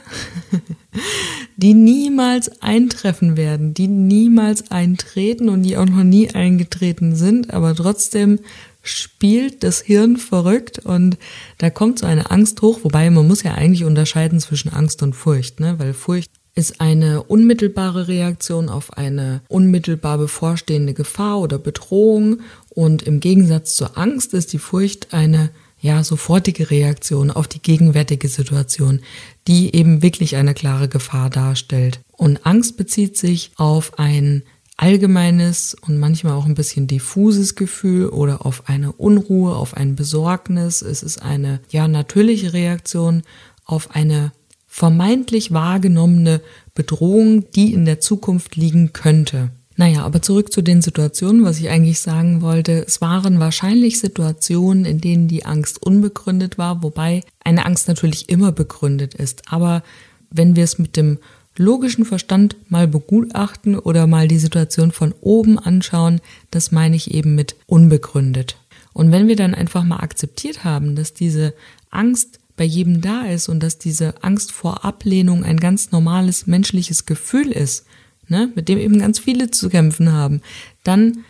die 1.56 1.74
niemals 1.74 2.62
eintreffen 2.62 3.36
werden, 3.36 3.74
die 3.74 3.88
niemals 3.88 4.70
eintreten 4.70 5.48
und 5.48 5.64
die 5.64 5.76
auch 5.76 5.86
noch 5.86 6.04
nie 6.04 6.30
eingetreten 6.30 7.16
sind, 7.16 7.52
aber 7.52 7.74
trotzdem 7.74 8.38
spielt 8.84 9.64
das 9.64 9.80
Hirn 9.80 10.16
verrückt 10.16 10.78
und 10.78 11.18
da 11.58 11.70
kommt 11.70 11.98
so 11.98 12.06
eine 12.06 12.30
Angst 12.30 12.62
hoch, 12.62 12.80
wobei 12.82 13.10
man 13.10 13.26
muss 13.26 13.42
ja 13.42 13.54
eigentlich 13.54 13.84
unterscheiden 13.84 14.38
zwischen 14.38 14.72
Angst 14.72 15.02
und 15.02 15.14
Furcht, 15.14 15.58
ne? 15.58 15.78
weil 15.78 15.94
Furcht 15.94 16.30
ist 16.54 16.80
eine 16.80 17.24
unmittelbare 17.24 18.06
Reaktion 18.06 18.68
auf 18.68 18.96
eine 18.96 19.42
unmittelbar 19.48 20.18
bevorstehende 20.18 20.94
Gefahr 20.94 21.40
oder 21.40 21.58
Bedrohung 21.58 22.40
und 22.68 23.02
im 23.02 23.20
Gegensatz 23.20 23.74
zur 23.74 23.98
Angst 23.98 24.34
ist 24.34 24.52
die 24.52 24.58
Furcht 24.58 25.12
eine 25.12 25.50
ja 25.80 26.02
sofortige 26.02 26.70
Reaktion 26.70 27.30
auf 27.30 27.46
die 27.46 27.60
gegenwärtige 27.60 28.28
Situation, 28.28 29.00
die 29.46 29.74
eben 29.74 30.02
wirklich 30.02 30.36
eine 30.36 30.54
klare 30.54 30.88
Gefahr 30.88 31.28
darstellt. 31.28 32.00
Und 32.12 32.46
Angst 32.46 32.78
bezieht 32.78 33.18
sich 33.18 33.50
auf 33.56 33.98
ein 33.98 34.44
allgemeines 34.76 35.76
und 35.80 35.98
manchmal 35.98 36.34
auch 36.34 36.46
ein 36.46 36.54
bisschen 36.54 36.86
diffuses 36.86 37.54
Gefühl 37.54 38.08
oder 38.08 38.44
auf 38.44 38.68
eine 38.68 38.92
Unruhe, 38.92 39.54
auf 39.54 39.74
ein 39.74 39.94
Besorgnis. 39.94 40.82
Es 40.82 41.02
ist 41.02 41.22
eine 41.22 41.60
ja 41.70 41.86
natürliche 41.86 42.52
Reaktion 42.52 43.22
auf 43.64 43.94
eine 43.94 44.32
vermeintlich 44.66 45.52
wahrgenommene 45.52 46.40
Bedrohung, 46.74 47.48
die 47.52 47.72
in 47.72 47.84
der 47.84 48.00
Zukunft 48.00 48.56
liegen 48.56 48.92
könnte. 48.92 49.50
Naja, 49.76 50.04
aber 50.04 50.22
zurück 50.22 50.52
zu 50.52 50.62
den 50.62 50.82
Situationen, 50.82 51.44
was 51.44 51.58
ich 51.58 51.68
eigentlich 51.68 52.00
sagen 52.00 52.42
wollte. 52.42 52.84
Es 52.86 53.00
waren 53.00 53.40
wahrscheinlich 53.40 53.98
Situationen, 53.98 54.84
in 54.84 55.00
denen 55.00 55.26
die 55.26 55.44
Angst 55.44 55.82
unbegründet 55.82 56.58
war, 56.58 56.82
wobei 56.82 57.22
eine 57.44 57.66
Angst 57.66 57.88
natürlich 57.88 58.28
immer 58.28 58.52
begründet 58.52 59.14
ist. 59.14 59.52
Aber 59.52 59.82
wenn 60.30 60.56
wir 60.56 60.64
es 60.64 60.78
mit 60.78 60.96
dem 60.96 61.18
logischen 61.56 62.04
Verstand 62.04 62.56
mal 62.68 62.88
begutachten 62.88 63.78
oder 63.78 64.06
mal 64.06 64.28
die 64.28 64.38
Situation 64.38 64.90
von 64.90 65.14
oben 65.20 65.58
anschauen, 65.58 66.20
das 66.50 66.72
meine 66.72 66.96
ich 66.96 67.14
eben 67.14 67.34
mit 67.34 67.56
unbegründet. 67.66 68.56
Und 68.92 69.12
wenn 69.12 69.28
wir 69.28 69.36
dann 69.36 69.54
einfach 69.54 69.84
mal 69.84 69.98
akzeptiert 69.98 70.64
haben, 70.64 70.96
dass 70.96 71.14
diese 71.14 71.54
Angst 71.90 72.40
bei 72.56 72.64
jedem 72.64 73.00
da 73.00 73.24
ist 73.24 73.48
und 73.48 73.62
dass 73.62 73.78
diese 73.78 74.22
Angst 74.22 74.52
vor 74.52 74.84
Ablehnung 74.84 75.44
ein 75.44 75.58
ganz 75.58 75.90
normales 75.90 76.46
menschliches 76.46 77.04
Gefühl 77.06 77.50
ist, 77.50 77.86
ne, 78.28 78.50
mit 78.54 78.68
dem 78.68 78.78
eben 78.78 78.98
ganz 78.98 79.18
viele 79.18 79.50
zu 79.50 79.68
kämpfen 79.68 80.12
haben, 80.12 80.40
dann 80.84 81.24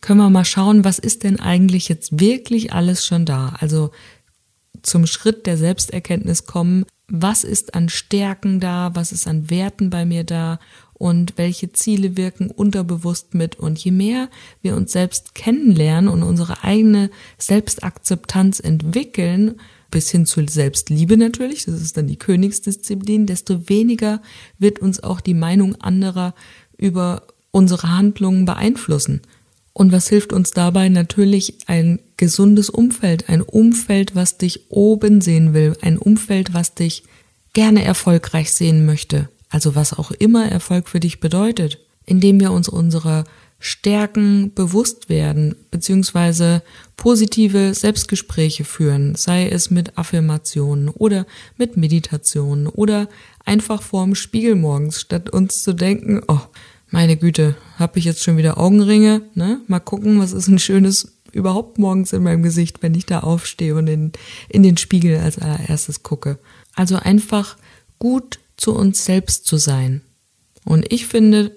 können 0.00 0.20
wir 0.20 0.30
mal 0.30 0.44
schauen, 0.44 0.84
was 0.84 0.98
ist 0.98 1.22
denn 1.22 1.38
eigentlich 1.38 1.88
jetzt 1.88 2.18
wirklich 2.18 2.72
alles 2.72 3.06
schon 3.06 3.24
da? 3.24 3.54
Also 3.60 3.90
zum 4.82 5.06
Schritt 5.06 5.46
der 5.46 5.56
Selbsterkenntnis 5.56 6.46
kommen, 6.46 6.84
was 7.08 7.44
ist 7.44 7.74
an 7.74 7.88
Stärken 7.88 8.60
da, 8.60 8.90
was 8.94 9.12
ist 9.12 9.26
an 9.26 9.50
Werten 9.50 9.90
bei 9.90 10.04
mir 10.04 10.24
da 10.24 10.58
und 10.94 11.34
welche 11.36 11.72
Ziele 11.72 12.16
wirken 12.16 12.50
unterbewusst 12.50 13.34
mit. 13.34 13.56
Und 13.56 13.78
je 13.78 13.90
mehr 13.90 14.28
wir 14.62 14.76
uns 14.76 14.92
selbst 14.92 15.34
kennenlernen 15.34 16.08
und 16.08 16.22
unsere 16.22 16.62
eigene 16.62 17.10
Selbstakzeptanz 17.38 18.60
entwickeln, 18.60 19.56
bis 19.90 20.10
hin 20.10 20.26
zur 20.26 20.48
Selbstliebe 20.48 21.16
natürlich, 21.16 21.66
das 21.66 21.82
ist 21.82 21.96
dann 21.96 22.06
die 22.06 22.18
Königsdisziplin, 22.18 23.26
desto 23.26 23.68
weniger 23.68 24.22
wird 24.58 24.78
uns 24.78 25.02
auch 25.02 25.20
die 25.20 25.34
Meinung 25.34 25.74
anderer 25.80 26.34
über 26.78 27.22
unsere 27.50 27.90
Handlungen 27.90 28.44
beeinflussen. 28.44 29.20
Und 29.72 29.92
was 29.92 30.08
hilft 30.08 30.32
uns 30.32 30.50
dabei? 30.50 30.88
Natürlich 30.88 31.56
ein 31.66 32.00
gesundes 32.16 32.68
Umfeld, 32.68 33.28
ein 33.28 33.40
Umfeld, 33.40 34.14
was 34.14 34.38
dich 34.38 34.70
oben 34.70 35.20
sehen 35.20 35.54
will, 35.54 35.76
ein 35.80 35.98
Umfeld, 35.98 36.52
was 36.52 36.74
dich 36.74 37.04
gerne 37.52 37.84
erfolgreich 37.84 38.52
sehen 38.52 38.84
möchte, 38.86 39.28
also 39.48 39.74
was 39.74 39.92
auch 39.92 40.10
immer 40.10 40.46
Erfolg 40.46 40.88
für 40.88 41.00
dich 41.00 41.20
bedeutet, 41.20 41.78
indem 42.04 42.40
wir 42.40 42.52
uns 42.52 42.68
unserer 42.68 43.24
Stärken 43.64 44.52
bewusst 44.54 45.08
werden, 45.08 45.54
beziehungsweise 45.70 46.62
positive 46.96 47.74
Selbstgespräche 47.74 48.64
führen, 48.64 49.14
sei 49.14 49.48
es 49.48 49.70
mit 49.70 49.96
Affirmationen 49.96 50.88
oder 50.88 51.26
mit 51.56 51.76
Meditationen 51.76 52.66
oder 52.66 53.08
einfach 53.44 53.80
vorm 53.80 54.16
Spiegel 54.16 54.56
morgens, 54.56 55.00
statt 55.00 55.30
uns 55.30 55.62
zu 55.62 55.74
denken, 55.74 56.22
oh, 56.26 56.40
meine 56.92 57.16
Güte, 57.16 57.56
habe 57.78 57.98
ich 57.98 58.04
jetzt 58.04 58.22
schon 58.22 58.36
wieder 58.36 58.58
Augenringe? 58.58 59.22
Ne? 59.34 59.60
Mal 59.66 59.80
gucken, 59.80 60.20
was 60.20 60.32
ist 60.32 60.46
ein 60.46 60.58
schönes 60.58 61.16
überhaupt 61.32 61.78
morgens 61.78 62.12
in 62.12 62.22
meinem 62.22 62.42
Gesicht, 62.42 62.82
wenn 62.82 62.94
ich 62.94 63.06
da 63.06 63.20
aufstehe 63.20 63.74
und 63.74 63.88
in, 63.88 64.12
in 64.50 64.62
den 64.62 64.76
Spiegel 64.76 65.18
als 65.18 65.38
allererstes 65.38 66.02
gucke. 66.02 66.38
Also 66.74 66.96
einfach 66.96 67.56
gut 67.98 68.38
zu 68.58 68.74
uns 68.74 69.04
selbst 69.04 69.46
zu 69.46 69.56
sein. 69.56 70.02
Und 70.64 70.92
ich 70.92 71.06
finde, 71.06 71.56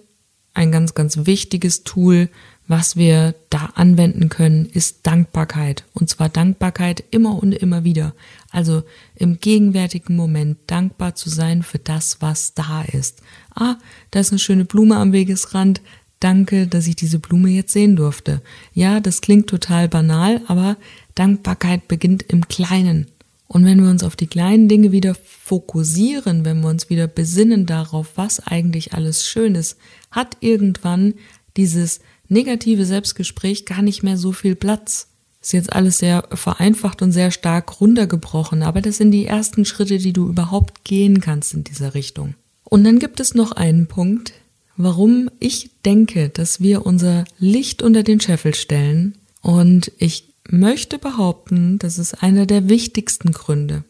ein 0.53 0.71
ganz, 0.71 0.93
ganz 0.93 1.25
wichtiges 1.25 1.83
Tool, 1.83 2.29
was 2.67 2.95
wir 2.95 3.35
da 3.49 3.71
anwenden 3.75 4.29
können, 4.29 4.65
ist 4.65 4.99
Dankbarkeit. 5.03 5.83
Und 5.93 6.09
zwar 6.09 6.29
Dankbarkeit 6.29 7.03
immer 7.11 7.41
und 7.41 7.53
immer 7.53 7.83
wieder. 7.83 8.13
Also 8.49 8.83
im 9.15 9.39
gegenwärtigen 9.39 10.15
Moment 10.15 10.57
dankbar 10.67 11.15
zu 11.15 11.29
sein 11.29 11.61
für 11.61 11.79
das, 11.79 12.21
was 12.21 12.53
da 12.53 12.81
ist. 12.81 13.21
Ah, 13.53 13.75
da 14.11 14.19
ist 14.19 14.31
eine 14.31 14.39
schöne 14.39 14.65
Blume 14.65 14.97
am 14.97 15.11
Wegesrand. 15.11 15.81
Danke, 16.19 16.65
dass 16.65 16.87
ich 16.87 16.95
diese 16.95 17.19
Blume 17.19 17.49
jetzt 17.49 17.73
sehen 17.73 17.95
durfte. 17.95 18.41
Ja, 18.73 18.99
das 18.99 19.21
klingt 19.21 19.47
total 19.47 19.87
banal, 19.87 20.41
aber 20.47 20.77
Dankbarkeit 21.13 21.87
beginnt 21.87 22.23
im 22.23 22.47
Kleinen. 22.47 23.07
Und 23.47 23.63
wenn 23.65 23.83
wir 23.83 23.91
uns 23.91 24.03
auf 24.03 24.15
die 24.15 24.27
kleinen 24.27 24.67
Dinge 24.67 24.91
wieder 24.91 25.13
fokussieren, 25.13 26.45
wenn 26.45 26.61
wir 26.61 26.69
uns 26.69 26.89
wieder 26.89 27.07
besinnen 27.07 27.67
darauf, 27.67 28.13
was 28.15 28.39
eigentlich 28.39 28.93
alles 28.93 29.27
schön 29.27 29.53
ist, 29.53 29.77
hat 30.09 30.37
irgendwann 30.39 31.13
dieses 31.57 31.99
negative 32.27 32.85
Selbstgespräch 32.85 33.65
gar 33.65 33.81
nicht 33.81 34.03
mehr 34.03 34.17
so 34.17 34.31
viel 34.31 34.55
Platz. 34.55 35.09
Ist 35.41 35.53
jetzt 35.53 35.73
alles 35.73 35.99
sehr 35.99 36.27
vereinfacht 36.31 37.01
und 37.01 37.11
sehr 37.11 37.29
stark 37.29 37.79
runtergebrochen, 37.79 38.63
aber 38.63 38.81
das 38.81 38.97
sind 38.97 39.11
die 39.11 39.25
ersten 39.25 39.63
Schritte, 39.63 39.99
die 39.99 40.13
du 40.13 40.27
überhaupt 40.27 40.83
gehen 40.83 41.21
kannst 41.21 41.53
in 41.53 41.63
dieser 41.63 41.93
Richtung. 41.93 42.33
Und 42.63 42.83
dann 42.83 42.97
gibt 42.97 43.19
es 43.19 43.35
noch 43.35 43.51
einen 43.51 43.85
Punkt, 43.87 44.33
warum 44.75 45.29
ich 45.39 45.69
denke, 45.85 46.29
dass 46.29 46.61
wir 46.61 46.85
unser 46.85 47.25
Licht 47.37 47.83
unter 47.83 48.03
den 48.03 48.19
Scheffel 48.19 48.55
stellen. 48.55 49.17
Und 49.41 49.91
ich 49.99 50.33
möchte 50.49 50.97
behaupten, 50.97 51.79
das 51.79 51.99
ist 51.99 52.23
einer 52.23 52.45
der 52.45 52.67
wichtigsten 52.67 53.31
Gründe. 53.31 53.83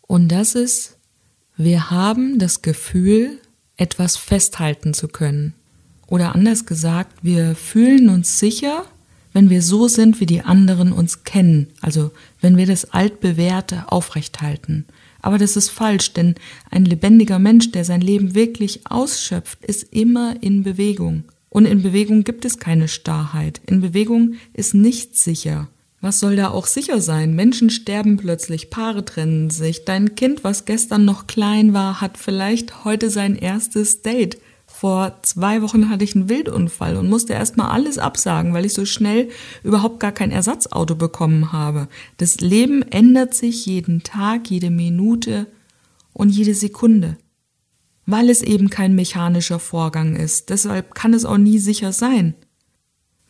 Und 0.00 0.28
das 0.28 0.54
ist, 0.54 0.96
wir 1.56 1.90
haben 1.90 2.38
das 2.38 2.62
Gefühl, 2.62 3.38
etwas 3.76 4.16
festhalten 4.16 4.94
zu 4.94 5.08
können. 5.08 5.54
Oder 6.12 6.34
anders 6.34 6.66
gesagt, 6.66 7.10
wir 7.22 7.54
fühlen 7.54 8.10
uns 8.10 8.38
sicher, 8.38 8.84
wenn 9.32 9.48
wir 9.48 9.62
so 9.62 9.88
sind, 9.88 10.20
wie 10.20 10.26
die 10.26 10.42
anderen 10.42 10.92
uns 10.92 11.24
kennen. 11.24 11.68
Also 11.80 12.10
wenn 12.42 12.58
wir 12.58 12.66
das 12.66 12.92
Altbewährte 12.92 13.84
aufrechthalten. 13.90 14.84
Aber 15.22 15.38
das 15.38 15.56
ist 15.56 15.70
falsch, 15.70 16.12
denn 16.12 16.34
ein 16.70 16.84
lebendiger 16.84 17.38
Mensch, 17.38 17.72
der 17.72 17.86
sein 17.86 18.02
Leben 18.02 18.34
wirklich 18.34 18.82
ausschöpft, 18.84 19.64
ist 19.64 19.84
immer 19.90 20.36
in 20.42 20.64
Bewegung. 20.64 21.24
Und 21.48 21.64
in 21.64 21.80
Bewegung 21.80 22.24
gibt 22.24 22.44
es 22.44 22.58
keine 22.58 22.88
Starrheit. 22.88 23.62
In 23.66 23.80
Bewegung 23.80 24.34
ist 24.52 24.74
nichts 24.74 25.24
sicher. 25.24 25.68
Was 26.02 26.20
soll 26.20 26.36
da 26.36 26.50
auch 26.50 26.66
sicher 26.66 27.00
sein? 27.00 27.34
Menschen 27.34 27.70
sterben 27.70 28.18
plötzlich, 28.18 28.68
Paare 28.68 29.06
trennen 29.06 29.48
sich, 29.48 29.86
dein 29.86 30.14
Kind, 30.14 30.44
was 30.44 30.66
gestern 30.66 31.06
noch 31.06 31.26
klein 31.26 31.72
war, 31.72 32.02
hat 32.02 32.18
vielleicht 32.18 32.84
heute 32.84 33.08
sein 33.08 33.34
erstes 33.34 34.02
Date. 34.02 34.36
Vor 34.82 35.20
zwei 35.22 35.62
Wochen 35.62 35.90
hatte 35.90 36.02
ich 36.02 36.16
einen 36.16 36.28
Wildunfall 36.28 36.96
und 36.96 37.08
musste 37.08 37.34
erstmal 37.34 37.70
alles 37.70 37.98
absagen, 37.98 38.52
weil 38.52 38.64
ich 38.64 38.74
so 38.74 38.84
schnell 38.84 39.28
überhaupt 39.62 40.00
gar 40.00 40.10
kein 40.10 40.32
Ersatzauto 40.32 40.96
bekommen 40.96 41.52
habe. 41.52 41.86
Das 42.16 42.40
Leben 42.40 42.82
ändert 42.82 43.32
sich 43.32 43.64
jeden 43.64 44.02
Tag, 44.02 44.50
jede 44.50 44.70
Minute 44.70 45.46
und 46.12 46.30
jede 46.30 46.56
Sekunde. 46.56 47.16
Weil 48.06 48.28
es 48.28 48.42
eben 48.42 48.70
kein 48.70 48.96
mechanischer 48.96 49.60
Vorgang 49.60 50.16
ist. 50.16 50.50
Deshalb 50.50 50.96
kann 50.96 51.14
es 51.14 51.24
auch 51.24 51.38
nie 51.38 51.60
sicher 51.60 51.92
sein. 51.92 52.34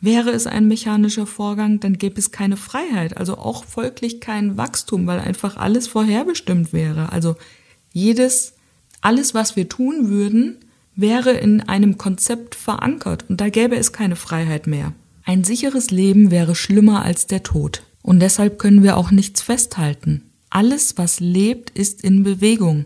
Wäre 0.01 0.31
es 0.31 0.47
ein 0.47 0.67
mechanischer 0.67 1.27
Vorgang, 1.27 1.79
dann 1.79 1.99
gäbe 1.99 2.17
es 2.17 2.31
keine 2.31 2.57
Freiheit, 2.57 3.15
also 3.15 3.37
auch 3.37 3.63
folglich 3.63 4.21
kein 4.21 4.57
Wachstum, 4.57 5.05
weil 5.05 5.19
einfach 5.19 5.55
alles 5.57 5.87
vorherbestimmt 5.87 6.73
wäre. 6.73 7.11
Also 7.11 7.35
jedes, 7.91 8.53
alles, 9.01 9.35
was 9.35 9.55
wir 9.55 9.69
tun 9.69 10.09
würden, 10.09 10.57
wäre 10.95 11.31
in 11.31 11.61
einem 11.61 11.97
Konzept 11.97 12.55
verankert 12.55 13.25
und 13.29 13.41
da 13.41 13.49
gäbe 13.49 13.75
es 13.75 13.93
keine 13.93 14.15
Freiheit 14.15 14.67
mehr. 14.67 14.93
Ein 15.25 15.43
sicheres 15.43 15.89
Leben 15.91 16.31
wäre 16.31 16.55
schlimmer 16.55 17.03
als 17.03 17.27
der 17.27 17.43
Tod. 17.43 17.83
Und 18.01 18.19
deshalb 18.19 18.59
können 18.59 18.83
wir 18.83 18.97
auch 18.97 19.11
nichts 19.11 19.41
festhalten. 19.41 20.29
Alles, 20.49 20.97
was 20.97 21.19
lebt, 21.19 21.69
ist 21.71 22.03
in 22.03 22.23
Bewegung. 22.23 22.85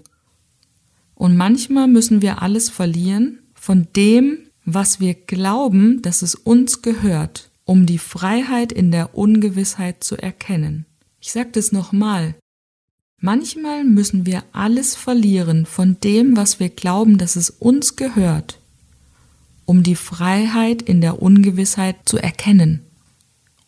Und 1.15 1.35
manchmal 1.35 1.87
müssen 1.87 2.21
wir 2.21 2.41
alles 2.41 2.69
verlieren 2.69 3.39
von 3.55 3.87
dem, 3.95 4.37
was 4.63 4.99
wir 4.99 5.15
glauben, 5.15 6.01
dass 6.03 6.21
es 6.21 6.35
uns 6.35 6.83
gehört, 6.83 7.49
um 7.65 7.87
die 7.87 7.97
Freiheit 7.97 8.71
in 8.71 8.91
der 8.91 9.17
Ungewissheit 9.17 10.03
zu 10.03 10.15
erkennen. 10.15 10.85
Ich 11.19 11.31
sage 11.31 11.49
das 11.53 11.71
nochmal. 11.71 12.35
Manchmal 13.19 13.83
müssen 13.83 14.27
wir 14.27 14.43
alles 14.51 14.95
verlieren 14.95 15.65
von 15.65 15.99
dem, 16.01 16.37
was 16.37 16.59
wir 16.59 16.69
glauben, 16.69 17.17
dass 17.17 17.35
es 17.35 17.49
uns 17.49 17.95
gehört, 17.95 18.59
um 19.65 19.81
die 19.81 19.95
Freiheit 19.95 20.83
in 20.83 21.01
der 21.01 21.21
Ungewissheit 21.21 21.95
zu 22.05 22.17
erkennen. 22.17 22.81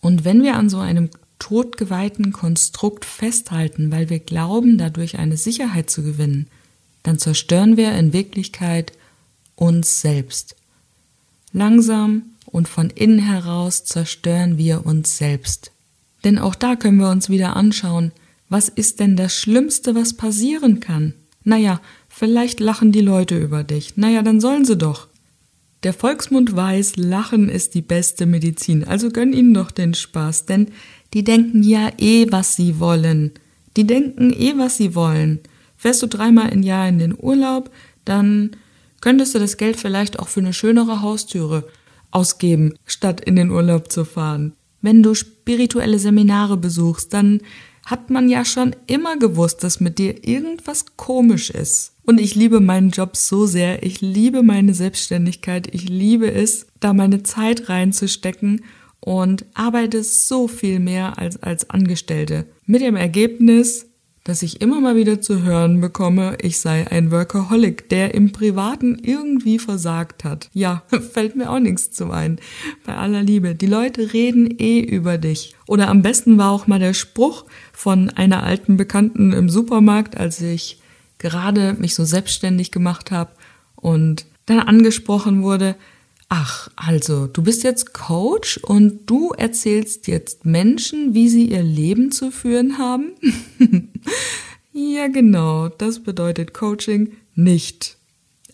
Und 0.01 0.23
wenn 0.23 0.43
wir 0.43 0.55
an 0.55 0.69
so 0.69 0.77
einem 0.77 1.09
todgeweihten 1.39 2.31
Konstrukt 2.31 3.05
festhalten, 3.05 3.91
weil 3.91 4.09
wir 4.09 4.19
glauben, 4.19 4.77
dadurch 4.77 5.17
eine 5.17 5.37
Sicherheit 5.37 5.89
zu 5.89 6.03
gewinnen, 6.03 6.47
dann 7.01 7.17
zerstören 7.17 7.75
wir 7.75 7.93
in 7.93 8.13
Wirklichkeit 8.13 8.93
uns 9.55 10.01
selbst. 10.01 10.55
Langsam 11.53 12.23
und 12.45 12.67
von 12.67 12.89
innen 12.91 13.19
heraus 13.19 13.83
zerstören 13.83 14.57
wir 14.57 14.85
uns 14.85 15.17
selbst. 15.17 15.71
Denn 16.23 16.37
auch 16.37 16.55
da 16.55 16.75
können 16.75 16.99
wir 16.99 17.09
uns 17.09 17.29
wieder 17.29 17.55
anschauen, 17.55 18.11
was 18.49 18.67
ist 18.67 18.99
denn 18.99 19.15
das 19.15 19.35
Schlimmste, 19.35 19.95
was 19.95 20.13
passieren 20.13 20.79
kann? 20.79 21.13
Naja, 21.43 21.81
vielleicht 22.07 22.59
lachen 22.59 22.91
die 22.91 23.01
Leute 23.01 23.37
über 23.37 23.63
dich. 23.63 23.95
Naja, 23.95 24.21
dann 24.21 24.41
sollen 24.41 24.65
sie 24.65 24.75
doch. 24.75 25.07
Der 25.83 25.93
Volksmund 25.93 26.55
weiß, 26.55 26.97
Lachen 26.97 27.47
ist 27.47 27.73
die 27.73 27.81
beste 27.81 28.25
Medizin, 28.25 28.83
also 28.83 29.11
gönn 29.11 29.31
ihnen 29.31 29.53
doch 29.53 29.71
den 29.71 29.93
Spaß, 29.93 30.45
denn 30.45 30.71
die 31.13 31.23
denken 31.23 31.63
ja 31.63 31.89
eh, 31.97 32.27
was 32.29 32.57
sie 32.57 32.79
wollen. 32.79 33.31
Die 33.77 33.87
denken 33.87 34.33
eh, 34.33 34.53
was 34.57 34.75
sie 34.75 34.93
wollen. 34.93 35.39
Fährst 35.77 36.01
du 36.03 36.07
dreimal 36.07 36.49
im 36.49 36.63
Jahr 36.63 36.89
in 36.89 36.99
den 36.99 37.15
Urlaub, 37.17 37.71
dann 38.03 38.51
könntest 38.99 39.33
du 39.33 39.39
das 39.39 39.55
Geld 39.55 39.77
vielleicht 39.77 40.19
auch 40.19 40.27
für 40.27 40.41
eine 40.41 40.51
schönere 40.51 41.01
Haustüre 41.01 41.65
ausgeben, 42.11 42.73
statt 42.85 43.21
in 43.21 43.37
den 43.37 43.49
Urlaub 43.49 43.89
zu 43.89 44.03
fahren. 44.03 44.53
Wenn 44.81 45.01
du 45.01 45.13
spirituelle 45.13 45.99
Seminare 45.99 46.57
besuchst, 46.57 47.13
dann 47.13 47.39
hat 47.89 48.09
man 48.09 48.29
ja 48.29 48.45
schon 48.45 48.75
immer 48.87 49.17
gewusst, 49.17 49.63
dass 49.63 49.79
mit 49.79 49.97
dir 49.97 50.27
irgendwas 50.27 50.85
komisch 50.95 51.49
ist. 51.49 51.93
Und 52.05 52.19
ich 52.19 52.35
liebe 52.35 52.59
meinen 52.59 52.91
Job 52.91 53.15
so 53.15 53.45
sehr, 53.45 53.83
ich 53.83 54.01
liebe 54.01 54.43
meine 54.43 54.73
Selbstständigkeit, 54.73 55.73
ich 55.73 55.89
liebe 55.89 56.31
es, 56.31 56.67
da 56.79 56.93
meine 56.93 57.23
Zeit 57.23 57.69
reinzustecken 57.69 58.63
und 58.99 59.45
arbeite 59.53 60.03
so 60.03 60.47
viel 60.47 60.79
mehr 60.79 61.17
als 61.17 61.41
als 61.41 61.69
Angestellte. 61.69 62.45
Mit 62.65 62.81
dem 62.81 62.95
Ergebnis, 62.95 63.87
dass 64.23 64.43
ich 64.43 64.61
immer 64.61 64.79
mal 64.81 64.95
wieder 64.95 65.21
zu 65.21 65.41
hören 65.43 65.81
bekomme, 65.81 66.37
ich 66.41 66.59
sei 66.59 66.85
ein 66.89 67.09
Workaholic, 67.09 67.89
der 67.89 68.13
im 68.13 68.31
Privaten 68.31 68.99
irgendwie 69.01 69.57
versagt 69.57 70.23
hat. 70.23 70.49
Ja, 70.53 70.83
fällt 71.13 71.35
mir 71.35 71.49
auch 71.49 71.59
nichts 71.59 71.91
zu 71.91 72.11
ein. 72.11 72.39
Bei 72.85 72.95
aller 72.95 73.23
Liebe. 73.23 73.55
Die 73.55 73.65
Leute 73.65 74.13
reden 74.13 74.53
eh 74.59 74.79
über 74.81 75.17
dich. 75.17 75.55
Oder 75.67 75.87
am 75.87 76.01
besten 76.01 76.37
war 76.37 76.51
auch 76.51 76.67
mal 76.67 76.79
der 76.79 76.93
Spruch 76.93 77.45
von 77.79 78.09
einer 78.09 78.43
alten 78.43 78.75
Bekannten 78.75 79.31
im 79.31 79.47
Supermarkt, 79.47 80.17
als 80.17 80.41
ich 80.41 80.81
gerade 81.17 81.75
mich 81.79 81.95
so 81.95 82.03
selbstständig 82.03 82.71
gemacht 82.71 83.09
habe 83.09 83.31
und 83.77 84.25
dann 84.47 84.59
angesprochen 84.59 85.43
wurde, 85.43 85.75
Ach, 86.27 86.69
also, 86.75 87.25
du 87.25 87.41
bist 87.41 87.63
jetzt 87.63 87.93
Coach 87.93 88.57
und 88.57 89.09
du 89.09 89.31
erzählst 89.31 90.07
jetzt 90.07 90.45
Menschen, 90.45 91.13
wie 91.13 91.29
sie 91.29 91.45
ihr 91.45 91.63
Leben 91.63 92.11
zu 92.11 92.31
führen 92.31 92.77
haben? 92.77 93.13
ja, 94.73 95.07
genau, 95.07 95.69
das 95.69 96.03
bedeutet 96.03 96.53
Coaching 96.53 97.13
nicht. 97.33 97.97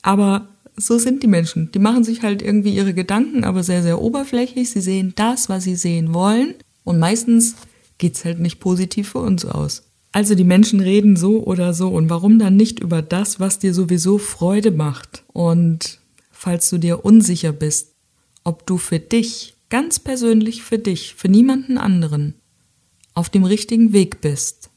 Aber 0.03 0.49
so 0.77 0.99
sind 0.99 1.23
die 1.23 1.27
Menschen. 1.27 1.71
Die 1.71 1.79
machen 1.79 2.03
sich 2.03 2.21
halt 2.21 2.43
irgendwie 2.43 2.75
ihre 2.75 2.93
Gedanken, 2.93 3.43
aber 3.43 3.63
sehr, 3.63 3.81
sehr 3.81 3.99
oberflächlich. 3.99 4.69
Sie 4.69 4.81
sehen 4.81 5.13
das, 5.15 5.49
was 5.49 5.63
sie 5.63 5.75
sehen 5.75 6.13
wollen. 6.13 6.53
Und 6.83 6.99
meistens 6.99 7.55
geht's 7.97 8.25
halt 8.25 8.39
nicht 8.39 8.59
positiv 8.59 9.09
für 9.09 9.19
uns 9.19 9.45
aus. 9.45 9.83
Also 10.11 10.33
die 10.33 10.45
Menschen 10.45 10.79
reden 10.79 11.17
so 11.17 11.43
oder 11.43 11.73
so. 11.73 11.89
Und 11.89 12.09
warum 12.09 12.39
dann 12.39 12.55
nicht 12.55 12.79
über 12.79 13.01
das, 13.01 13.39
was 13.39 13.59
dir 13.59 13.73
sowieso 13.73 14.17
Freude 14.17 14.71
macht? 14.71 15.25
Und 15.33 15.99
falls 16.31 16.69
du 16.69 16.77
dir 16.77 17.03
unsicher 17.03 17.51
bist, 17.51 17.93
ob 18.45 18.65
du 18.65 18.77
für 18.77 18.99
dich, 18.99 19.55
ganz 19.69 19.99
persönlich 19.99 20.63
für 20.63 20.79
dich, 20.79 21.15
für 21.15 21.27
niemanden 21.27 21.77
anderen, 21.77 22.35
auf 23.13 23.29
dem 23.29 23.43
richtigen 23.43 23.91
Weg 23.91 24.21
bist, 24.21 24.69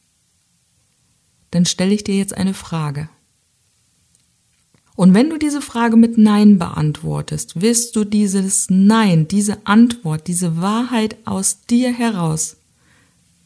dann 1.50 1.66
stelle 1.66 1.94
ich 1.94 2.04
dir 2.04 2.16
jetzt 2.16 2.34
eine 2.34 2.54
Frage. 2.54 3.08
Und 4.96 5.14
wenn 5.14 5.30
du 5.30 5.38
diese 5.38 5.62
Frage 5.62 5.96
mit 5.96 6.18
Nein 6.18 6.58
beantwortest, 6.58 7.60
wirst 7.60 7.94
du 7.94 8.04
dieses 8.04 8.66
Nein, 8.70 9.28
diese 9.28 9.64
Antwort, 9.68 10.26
diese 10.26 10.60
Wahrheit 10.60 11.16
aus 11.24 11.60
dir 11.66 11.92
heraus 11.92 12.57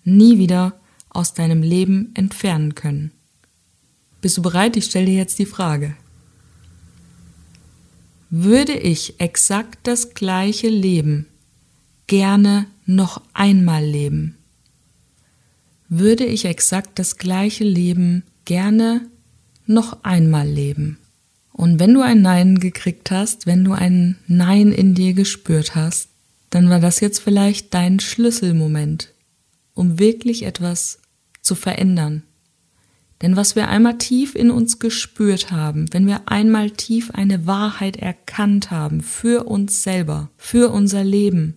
nie 0.04 0.38
wieder 0.38 0.80
aus 1.10 1.34
deinem 1.34 1.62
Leben 1.62 2.10
entfernen 2.14 2.74
können. 2.74 3.12
Bist 4.20 4.36
du 4.36 4.42
bereit? 4.42 4.76
Ich 4.76 4.86
stelle 4.86 5.06
dir 5.06 5.16
jetzt 5.16 5.38
die 5.38 5.46
Frage. 5.46 5.96
Würde 8.30 8.72
ich 8.72 9.20
exakt 9.20 9.80
das 9.82 10.14
gleiche 10.14 10.68
Leben 10.68 11.26
gerne 12.06 12.66
noch 12.86 13.20
einmal 13.34 13.84
leben? 13.84 14.36
Würde 15.88 16.24
ich 16.24 16.46
exakt 16.46 16.98
das 16.98 17.18
gleiche 17.18 17.64
Leben 17.64 18.22
gerne 18.46 19.06
noch 19.66 20.02
einmal 20.02 20.48
leben? 20.48 20.98
Und 21.52 21.78
wenn 21.78 21.92
du 21.92 22.00
ein 22.00 22.22
Nein 22.22 22.58
gekriegt 22.58 23.10
hast, 23.10 23.46
wenn 23.46 23.64
du 23.64 23.72
ein 23.72 24.16
Nein 24.26 24.72
in 24.72 24.94
dir 24.94 25.12
gespürt 25.12 25.74
hast, 25.74 26.08
dann 26.48 26.70
war 26.70 26.80
das 26.80 27.00
jetzt 27.00 27.18
vielleicht 27.18 27.74
dein 27.74 28.00
Schlüsselmoment, 28.00 29.11
um 29.74 29.98
wirklich 29.98 30.44
etwas 30.44 31.00
zu 31.40 31.54
verändern, 31.54 32.22
denn 33.22 33.36
was 33.36 33.54
wir 33.54 33.68
einmal 33.68 33.98
tief 33.98 34.34
in 34.34 34.50
uns 34.50 34.80
gespürt 34.80 35.52
haben, 35.52 35.86
wenn 35.92 36.08
wir 36.08 36.22
einmal 36.26 36.72
tief 36.72 37.12
eine 37.12 37.46
Wahrheit 37.46 37.96
erkannt 37.96 38.72
haben 38.72 39.00
für 39.00 39.44
uns 39.44 39.84
selber, 39.84 40.30
für 40.36 40.72
unser 40.72 41.04
Leben, 41.04 41.54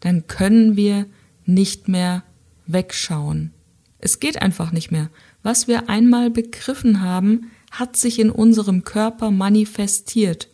dann 0.00 0.26
können 0.26 0.76
wir 0.76 1.06
nicht 1.46 1.86
mehr 1.86 2.24
wegschauen. 2.66 3.52
Es 3.98 4.18
geht 4.18 4.42
einfach 4.42 4.72
nicht 4.72 4.90
mehr. 4.90 5.10
Was 5.44 5.68
wir 5.68 5.88
einmal 5.88 6.30
begriffen 6.30 7.00
haben, 7.00 7.52
hat 7.70 7.96
sich 7.96 8.18
in 8.18 8.30
unserem 8.30 8.82
Körper 8.82 9.30
manifestiert. 9.30 10.48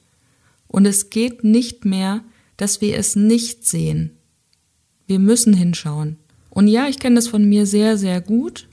Und 0.68 0.84
es 0.84 1.10
geht 1.10 1.44
nicht 1.44 1.84
mehr, 1.84 2.22
dass 2.58 2.80
wir 2.80 2.96
es 2.96 3.16
nicht 3.16 3.66
sehen. 3.66 4.18
Wir 5.06 5.18
müssen 5.18 5.54
hinschauen. 5.54 6.18
Und 6.60 6.68
ja, 6.68 6.88
ich 6.88 6.98
kenne 6.98 7.16
das 7.16 7.26
von 7.26 7.48
mir 7.48 7.64
sehr, 7.64 7.96
sehr 7.96 8.20
gut. 8.20 8.68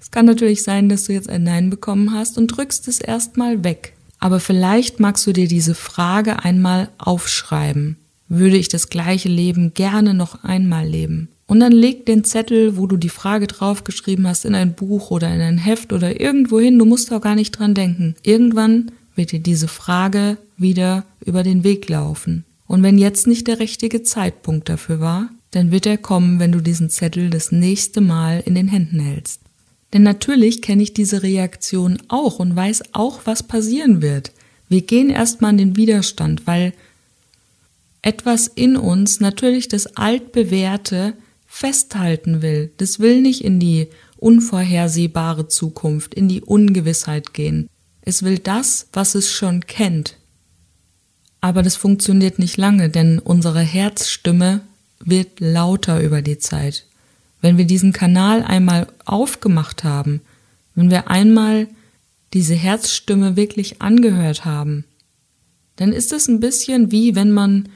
Es 0.00 0.10
kann 0.10 0.26
natürlich 0.26 0.64
sein, 0.64 0.88
dass 0.88 1.04
du 1.04 1.12
jetzt 1.12 1.30
ein 1.30 1.44
Nein 1.44 1.70
bekommen 1.70 2.12
hast 2.12 2.36
und 2.36 2.48
drückst 2.48 2.88
es 2.88 2.98
erstmal 2.98 3.62
weg. 3.62 3.94
Aber 4.18 4.40
vielleicht 4.40 4.98
magst 4.98 5.24
du 5.24 5.32
dir 5.32 5.46
diese 5.46 5.76
Frage 5.76 6.42
einmal 6.42 6.88
aufschreiben. 6.98 7.96
Würde 8.28 8.56
ich 8.56 8.66
das 8.66 8.88
gleiche 8.88 9.28
Leben 9.28 9.72
gerne 9.72 10.14
noch 10.14 10.42
einmal 10.42 10.84
leben? 10.84 11.28
Und 11.46 11.60
dann 11.60 11.70
leg 11.70 12.06
den 12.06 12.24
Zettel, 12.24 12.76
wo 12.76 12.88
du 12.88 12.96
die 12.96 13.08
Frage 13.08 13.46
draufgeschrieben 13.46 14.26
hast, 14.26 14.44
in 14.44 14.56
ein 14.56 14.74
Buch 14.74 15.12
oder 15.12 15.32
in 15.32 15.40
ein 15.40 15.58
Heft 15.58 15.92
oder 15.92 16.20
irgendwo 16.20 16.58
hin. 16.58 16.76
Du 16.76 16.86
musst 16.86 17.12
auch 17.12 17.20
gar 17.20 17.36
nicht 17.36 17.52
dran 17.52 17.74
denken. 17.74 18.16
Irgendwann 18.24 18.90
wird 19.14 19.30
dir 19.30 19.38
diese 19.38 19.68
Frage 19.68 20.38
wieder 20.56 21.04
über 21.24 21.44
den 21.44 21.62
Weg 21.62 21.88
laufen. 21.88 22.44
Und 22.66 22.82
wenn 22.82 22.98
jetzt 22.98 23.28
nicht 23.28 23.46
der 23.46 23.60
richtige 23.60 24.02
Zeitpunkt 24.02 24.68
dafür 24.68 24.98
war, 24.98 25.30
dann 25.50 25.70
wird 25.70 25.86
er 25.86 25.98
kommen, 25.98 26.38
wenn 26.38 26.52
du 26.52 26.60
diesen 26.60 26.90
Zettel 26.90 27.30
das 27.30 27.52
nächste 27.52 28.00
Mal 28.00 28.42
in 28.44 28.54
den 28.54 28.68
Händen 28.68 29.00
hältst. 29.00 29.40
Denn 29.92 30.02
natürlich 30.02 30.62
kenne 30.62 30.82
ich 30.82 30.94
diese 30.94 31.22
Reaktion 31.22 31.98
auch 32.08 32.38
und 32.38 32.54
weiß 32.54 32.94
auch, 32.94 33.22
was 33.24 33.42
passieren 33.42 34.02
wird. 34.02 34.32
Wir 34.68 34.82
gehen 34.82 35.10
erstmal 35.10 35.50
in 35.52 35.58
den 35.58 35.76
Widerstand, 35.76 36.46
weil 36.46 36.72
etwas 38.02 38.46
in 38.46 38.76
uns 38.76 39.20
natürlich 39.20 39.66
das 39.68 39.96
altbewährte 39.96 41.14
festhalten 41.46 42.40
will. 42.40 42.70
Das 42.76 43.00
will 43.00 43.20
nicht 43.20 43.44
in 43.44 43.58
die 43.58 43.88
unvorhersehbare 44.16 45.48
Zukunft, 45.48 46.14
in 46.14 46.28
die 46.28 46.40
Ungewissheit 46.40 47.34
gehen. 47.34 47.68
Es 48.02 48.22
will 48.22 48.38
das, 48.38 48.88
was 48.92 49.16
es 49.16 49.32
schon 49.32 49.66
kennt. 49.66 50.16
Aber 51.40 51.62
das 51.62 51.74
funktioniert 51.74 52.38
nicht 52.38 52.56
lange, 52.56 52.90
denn 52.90 53.18
unsere 53.18 53.60
Herzstimme 53.60 54.60
wird 55.04 55.40
lauter 55.40 56.02
über 56.02 56.22
die 56.22 56.38
Zeit. 56.38 56.86
Wenn 57.40 57.56
wir 57.56 57.64
diesen 57.64 57.92
Kanal 57.92 58.42
einmal 58.42 58.86
aufgemacht 59.04 59.84
haben, 59.84 60.20
wenn 60.74 60.90
wir 60.90 61.08
einmal 61.10 61.68
diese 62.32 62.54
Herzstimme 62.54 63.36
wirklich 63.36 63.82
angehört 63.82 64.44
haben, 64.44 64.84
dann 65.76 65.92
ist 65.92 66.12
es 66.12 66.28
ein 66.28 66.40
bisschen 66.40 66.92
wie 66.92 67.14
wenn 67.14 67.32
man 67.32 67.68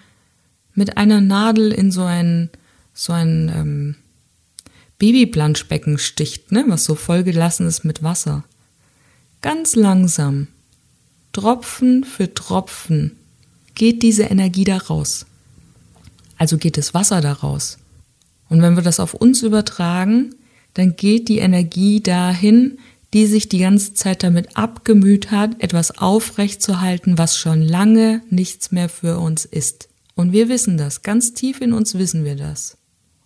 mit 0.75 0.97
einer 0.97 1.21
Nadel 1.21 1.73
in 1.73 1.91
so 1.91 2.05
ein 2.05 2.51
so 2.93 3.13
ein 3.13 3.51
ähm, 3.55 3.97
Babyplanschbecken 4.99 5.99
sticht, 5.99 6.53
ne, 6.53 6.65
was 6.69 6.85
so 6.85 6.95
vollgelassen 6.95 7.67
ist 7.67 7.85
mit 7.85 8.03
Wasser. 8.03 8.45
Ganz 9.41 9.75
langsam, 9.75 10.47
Tropfen 11.33 12.05
für 12.05 12.33
Tropfen, 12.33 13.17
geht 13.75 14.03
diese 14.03 14.25
Energie 14.25 14.65
da 14.65 14.79
raus. 14.79 15.27
Also 16.37 16.59
geht 16.59 16.77
das 16.77 16.95
Wasser 16.95 17.21
da 17.21 17.33
raus. 17.33 17.79
Und 18.49 18.63
wenn 18.63 18.77
wir 18.77 18.83
das 18.83 19.01
auf 19.01 19.15
uns 19.15 19.43
übertragen, 19.43 20.35
dann 20.75 20.97
geht 20.97 21.29
die 21.29 21.39
Energie 21.39 22.03
dahin, 22.03 22.79
die 23.13 23.27
sich 23.27 23.49
die 23.49 23.61
ganze 23.61 23.95
Zeit 23.95 24.23
damit 24.25 24.57
abgemüht 24.57 25.31
hat, 25.31 25.63
etwas 25.63 25.99
aufrechtzuerhalten, 25.99 27.17
was 27.17 27.39
schon 27.39 27.63
lange 27.63 28.23
nichts 28.29 28.73
mehr 28.73 28.89
für 28.89 29.19
uns 29.19 29.45
ist. 29.45 29.89
Und 30.17 30.33
wir 30.33 30.49
wissen 30.49 30.77
das, 30.77 31.03
ganz 31.03 31.33
tief 31.33 31.61
in 31.61 31.73
uns 31.73 31.97
wissen 31.97 32.25
wir 32.25 32.35
das. 32.35 32.77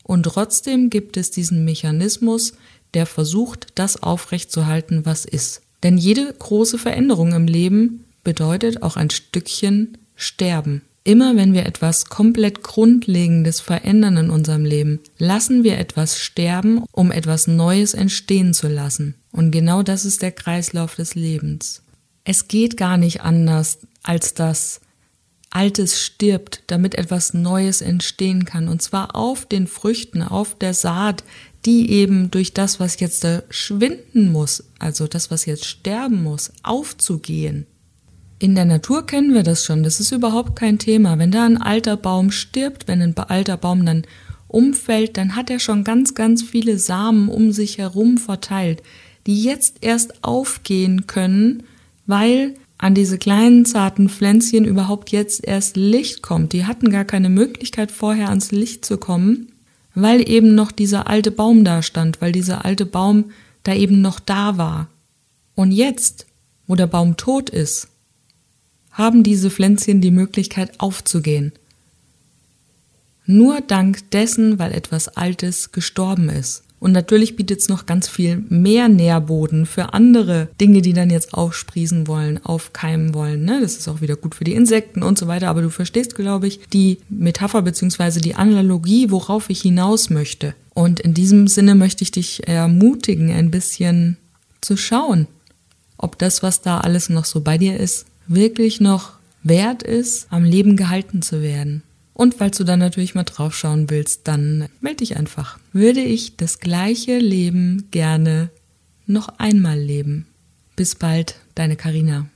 Und 0.02 0.24
trotzdem 0.24 0.90
gibt 0.90 1.16
es 1.16 1.30
diesen 1.30 1.64
Mechanismus, 1.64 2.52
der 2.94 3.06
versucht, 3.06 3.68
das 3.74 4.02
aufrechtzuerhalten, 4.02 5.04
was 5.04 5.24
ist. 5.24 5.62
Denn 5.82 5.98
jede 5.98 6.32
große 6.32 6.78
Veränderung 6.78 7.32
im 7.32 7.46
Leben 7.46 8.04
bedeutet 8.24 8.82
auch 8.82 8.96
ein 8.96 9.10
Stückchen 9.10 9.98
Sterben. 10.16 10.82
Immer 11.08 11.36
wenn 11.36 11.54
wir 11.54 11.64
etwas 11.64 12.04
komplett 12.10 12.62
Grundlegendes 12.62 13.60
verändern 13.60 14.18
in 14.18 14.28
unserem 14.28 14.66
Leben, 14.66 15.00
lassen 15.16 15.64
wir 15.64 15.78
etwas 15.78 16.18
sterben, 16.18 16.84
um 16.92 17.10
etwas 17.10 17.46
Neues 17.46 17.94
entstehen 17.94 18.52
zu 18.52 18.68
lassen. 18.68 19.14
Und 19.32 19.50
genau 19.50 19.82
das 19.82 20.04
ist 20.04 20.20
der 20.20 20.32
Kreislauf 20.32 20.96
des 20.96 21.14
Lebens. 21.14 21.80
Es 22.24 22.46
geht 22.46 22.76
gar 22.76 22.98
nicht 22.98 23.22
anders, 23.22 23.78
als 24.02 24.34
dass 24.34 24.82
Altes 25.48 25.98
stirbt, 26.04 26.62
damit 26.66 26.94
etwas 26.94 27.32
Neues 27.32 27.80
entstehen 27.80 28.44
kann. 28.44 28.68
Und 28.68 28.82
zwar 28.82 29.16
auf 29.16 29.46
den 29.46 29.66
Früchten, 29.66 30.20
auf 30.20 30.58
der 30.58 30.74
Saat, 30.74 31.24
die 31.64 31.90
eben 31.90 32.30
durch 32.30 32.52
das, 32.52 32.80
was 32.80 33.00
jetzt 33.00 33.24
da 33.24 33.42
schwinden 33.48 34.30
muss, 34.30 34.62
also 34.78 35.06
das, 35.06 35.30
was 35.30 35.46
jetzt 35.46 35.64
sterben 35.64 36.22
muss, 36.22 36.52
aufzugehen. 36.62 37.66
In 38.40 38.54
der 38.54 38.64
Natur 38.64 39.04
kennen 39.04 39.34
wir 39.34 39.42
das 39.42 39.64
schon, 39.64 39.82
das 39.82 39.98
ist 39.98 40.12
überhaupt 40.12 40.54
kein 40.54 40.78
Thema. 40.78 41.18
Wenn 41.18 41.32
da 41.32 41.44
ein 41.44 41.60
alter 41.60 41.96
Baum 41.96 42.30
stirbt, 42.30 42.86
wenn 42.86 43.02
ein 43.02 43.16
alter 43.16 43.56
Baum 43.56 43.84
dann 43.84 44.04
umfällt, 44.46 45.16
dann 45.16 45.34
hat 45.34 45.50
er 45.50 45.58
schon 45.58 45.82
ganz, 45.82 46.14
ganz 46.14 46.42
viele 46.42 46.78
Samen 46.78 47.28
um 47.28 47.50
sich 47.50 47.78
herum 47.78 48.16
verteilt, 48.16 48.82
die 49.26 49.42
jetzt 49.42 49.78
erst 49.80 50.22
aufgehen 50.22 51.06
können, 51.08 51.64
weil 52.06 52.54
an 52.78 52.94
diese 52.94 53.18
kleinen 53.18 53.64
zarten 53.64 54.08
Pflänzchen 54.08 54.64
überhaupt 54.64 55.10
jetzt 55.10 55.44
erst 55.44 55.76
Licht 55.76 56.22
kommt. 56.22 56.52
Die 56.52 56.64
hatten 56.64 56.90
gar 56.90 57.04
keine 57.04 57.28
Möglichkeit 57.28 57.90
vorher 57.90 58.28
ans 58.28 58.52
Licht 58.52 58.84
zu 58.84 58.98
kommen, 58.98 59.48
weil 59.94 60.28
eben 60.28 60.54
noch 60.54 60.70
dieser 60.70 61.08
alte 61.08 61.32
Baum 61.32 61.64
da 61.64 61.82
stand, 61.82 62.20
weil 62.20 62.30
dieser 62.30 62.64
alte 62.64 62.86
Baum 62.86 63.32
da 63.64 63.74
eben 63.74 64.00
noch 64.00 64.20
da 64.20 64.56
war. 64.56 64.86
Und 65.56 65.72
jetzt, 65.72 66.26
wo 66.68 66.76
der 66.76 66.86
Baum 66.86 67.16
tot 67.16 67.50
ist, 67.50 67.88
haben 68.98 69.22
diese 69.22 69.50
Pflänzchen 69.50 70.00
die 70.00 70.10
Möglichkeit 70.10 70.78
aufzugehen. 70.78 71.52
Nur 73.24 73.60
dank 73.60 74.10
dessen, 74.10 74.58
weil 74.58 74.72
etwas 74.72 75.08
Altes 75.08 75.70
gestorben 75.72 76.28
ist. 76.28 76.64
Und 76.80 76.92
natürlich 76.92 77.36
bietet 77.36 77.60
es 77.60 77.68
noch 77.68 77.86
ganz 77.86 78.08
viel 78.08 78.44
mehr 78.48 78.88
Nährboden 78.88 79.66
für 79.66 79.94
andere 79.94 80.48
Dinge, 80.60 80.80
die 80.80 80.92
dann 80.92 81.10
jetzt 81.10 81.34
aufsprießen 81.34 82.06
wollen, 82.06 82.44
aufkeimen 82.44 83.14
wollen. 83.14 83.44
Ne? 83.44 83.60
Das 83.60 83.76
ist 83.76 83.88
auch 83.88 84.00
wieder 84.00 84.16
gut 84.16 84.36
für 84.36 84.44
die 84.44 84.54
Insekten 84.54 85.02
und 85.02 85.18
so 85.18 85.26
weiter. 85.26 85.48
Aber 85.48 85.62
du 85.62 85.70
verstehst, 85.70 86.14
glaube 86.14 86.46
ich, 86.46 86.60
die 86.72 86.98
Metapher 87.08 87.62
beziehungsweise 87.62 88.20
die 88.20 88.36
Analogie, 88.36 89.10
worauf 89.10 89.50
ich 89.50 89.60
hinaus 89.60 90.08
möchte. 90.08 90.54
Und 90.72 91.00
in 91.00 91.14
diesem 91.14 91.48
Sinne 91.48 91.74
möchte 91.74 92.04
ich 92.04 92.12
dich 92.12 92.46
ermutigen, 92.46 93.30
ein 93.30 93.50
bisschen 93.50 94.16
zu 94.60 94.76
schauen, 94.76 95.26
ob 95.96 96.16
das, 96.18 96.44
was 96.44 96.62
da 96.62 96.78
alles 96.78 97.08
noch 97.08 97.24
so 97.24 97.40
bei 97.40 97.58
dir 97.58 97.76
ist, 97.76 98.06
wirklich 98.28 98.80
noch 98.80 99.12
wert 99.42 99.82
ist, 99.82 100.26
am 100.30 100.44
Leben 100.44 100.76
gehalten 100.76 101.22
zu 101.22 101.42
werden. 101.42 101.82
Und 102.12 102.34
falls 102.34 102.58
du 102.58 102.64
dann 102.64 102.80
natürlich 102.80 103.14
mal 103.14 103.24
draufschauen 103.24 103.90
willst, 103.90 104.26
dann 104.26 104.68
melde 104.80 104.98
dich 104.98 105.16
einfach. 105.16 105.58
Würde 105.72 106.00
ich 106.00 106.36
das 106.36 106.58
gleiche 106.58 107.18
Leben 107.18 107.86
gerne 107.90 108.50
noch 109.06 109.28
einmal 109.38 109.78
leben. 109.78 110.26
Bis 110.74 110.94
bald, 110.94 111.36
deine 111.54 111.76
Karina. 111.76 112.26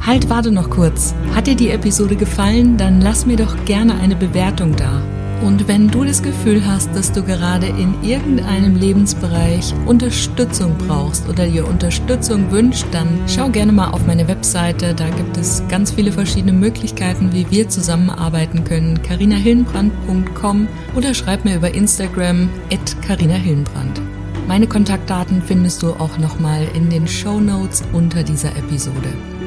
Halt, 0.00 0.28
warte 0.28 0.50
noch 0.50 0.70
kurz. 0.70 1.14
Hat 1.34 1.46
dir 1.46 1.56
die 1.56 1.70
Episode 1.70 2.16
gefallen? 2.16 2.76
Dann 2.76 3.00
lass 3.00 3.26
mir 3.26 3.36
doch 3.36 3.64
gerne 3.64 3.98
eine 3.98 4.16
Bewertung 4.16 4.74
da. 4.76 5.02
Und 5.42 5.68
wenn 5.68 5.88
du 5.88 6.04
das 6.04 6.22
Gefühl 6.22 6.66
hast, 6.66 6.94
dass 6.94 7.12
du 7.12 7.22
gerade 7.22 7.66
in 7.66 7.94
irgendeinem 8.02 8.76
Lebensbereich 8.76 9.72
Unterstützung 9.86 10.76
brauchst 10.76 11.28
oder 11.28 11.46
dir 11.46 11.66
Unterstützung 11.66 12.50
wünscht, 12.50 12.86
dann 12.92 13.08
schau 13.26 13.48
gerne 13.48 13.72
mal 13.72 13.90
auf 13.90 14.06
meine 14.06 14.28
Webseite. 14.28 14.94
Da 14.94 15.08
gibt 15.08 15.36
es 15.38 15.62
ganz 15.68 15.92
viele 15.92 16.12
verschiedene 16.12 16.52
Möglichkeiten, 16.52 17.32
wie 17.32 17.50
wir 17.50 17.68
zusammenarbeiten 17.68 18.64
können. 18.64 19.02
carinahillenbrand.com 19.02 20.68
oder 20.94 21.14
schreib 21.14 21.44
mir 21.44 21.56
über 21.56 21.72
Instagram 21.72 22.50
at 22.70 23.00
carinahillenbrand. 23.02 24.00
Meine 24.46 24.66
Kontaktdaten 24.66 25.42
findest 25.42 25.82
du 25.82 25.92
auch 25.92 26.18
nochmal 26.18 26.66
in 26.74 26.90
den 26.90 27.06
Show 27.06 27.40
Notes 27.40 27.82
unter 27.92 28.22
dieser 28.22 28.50
Episode. 28.56 29.39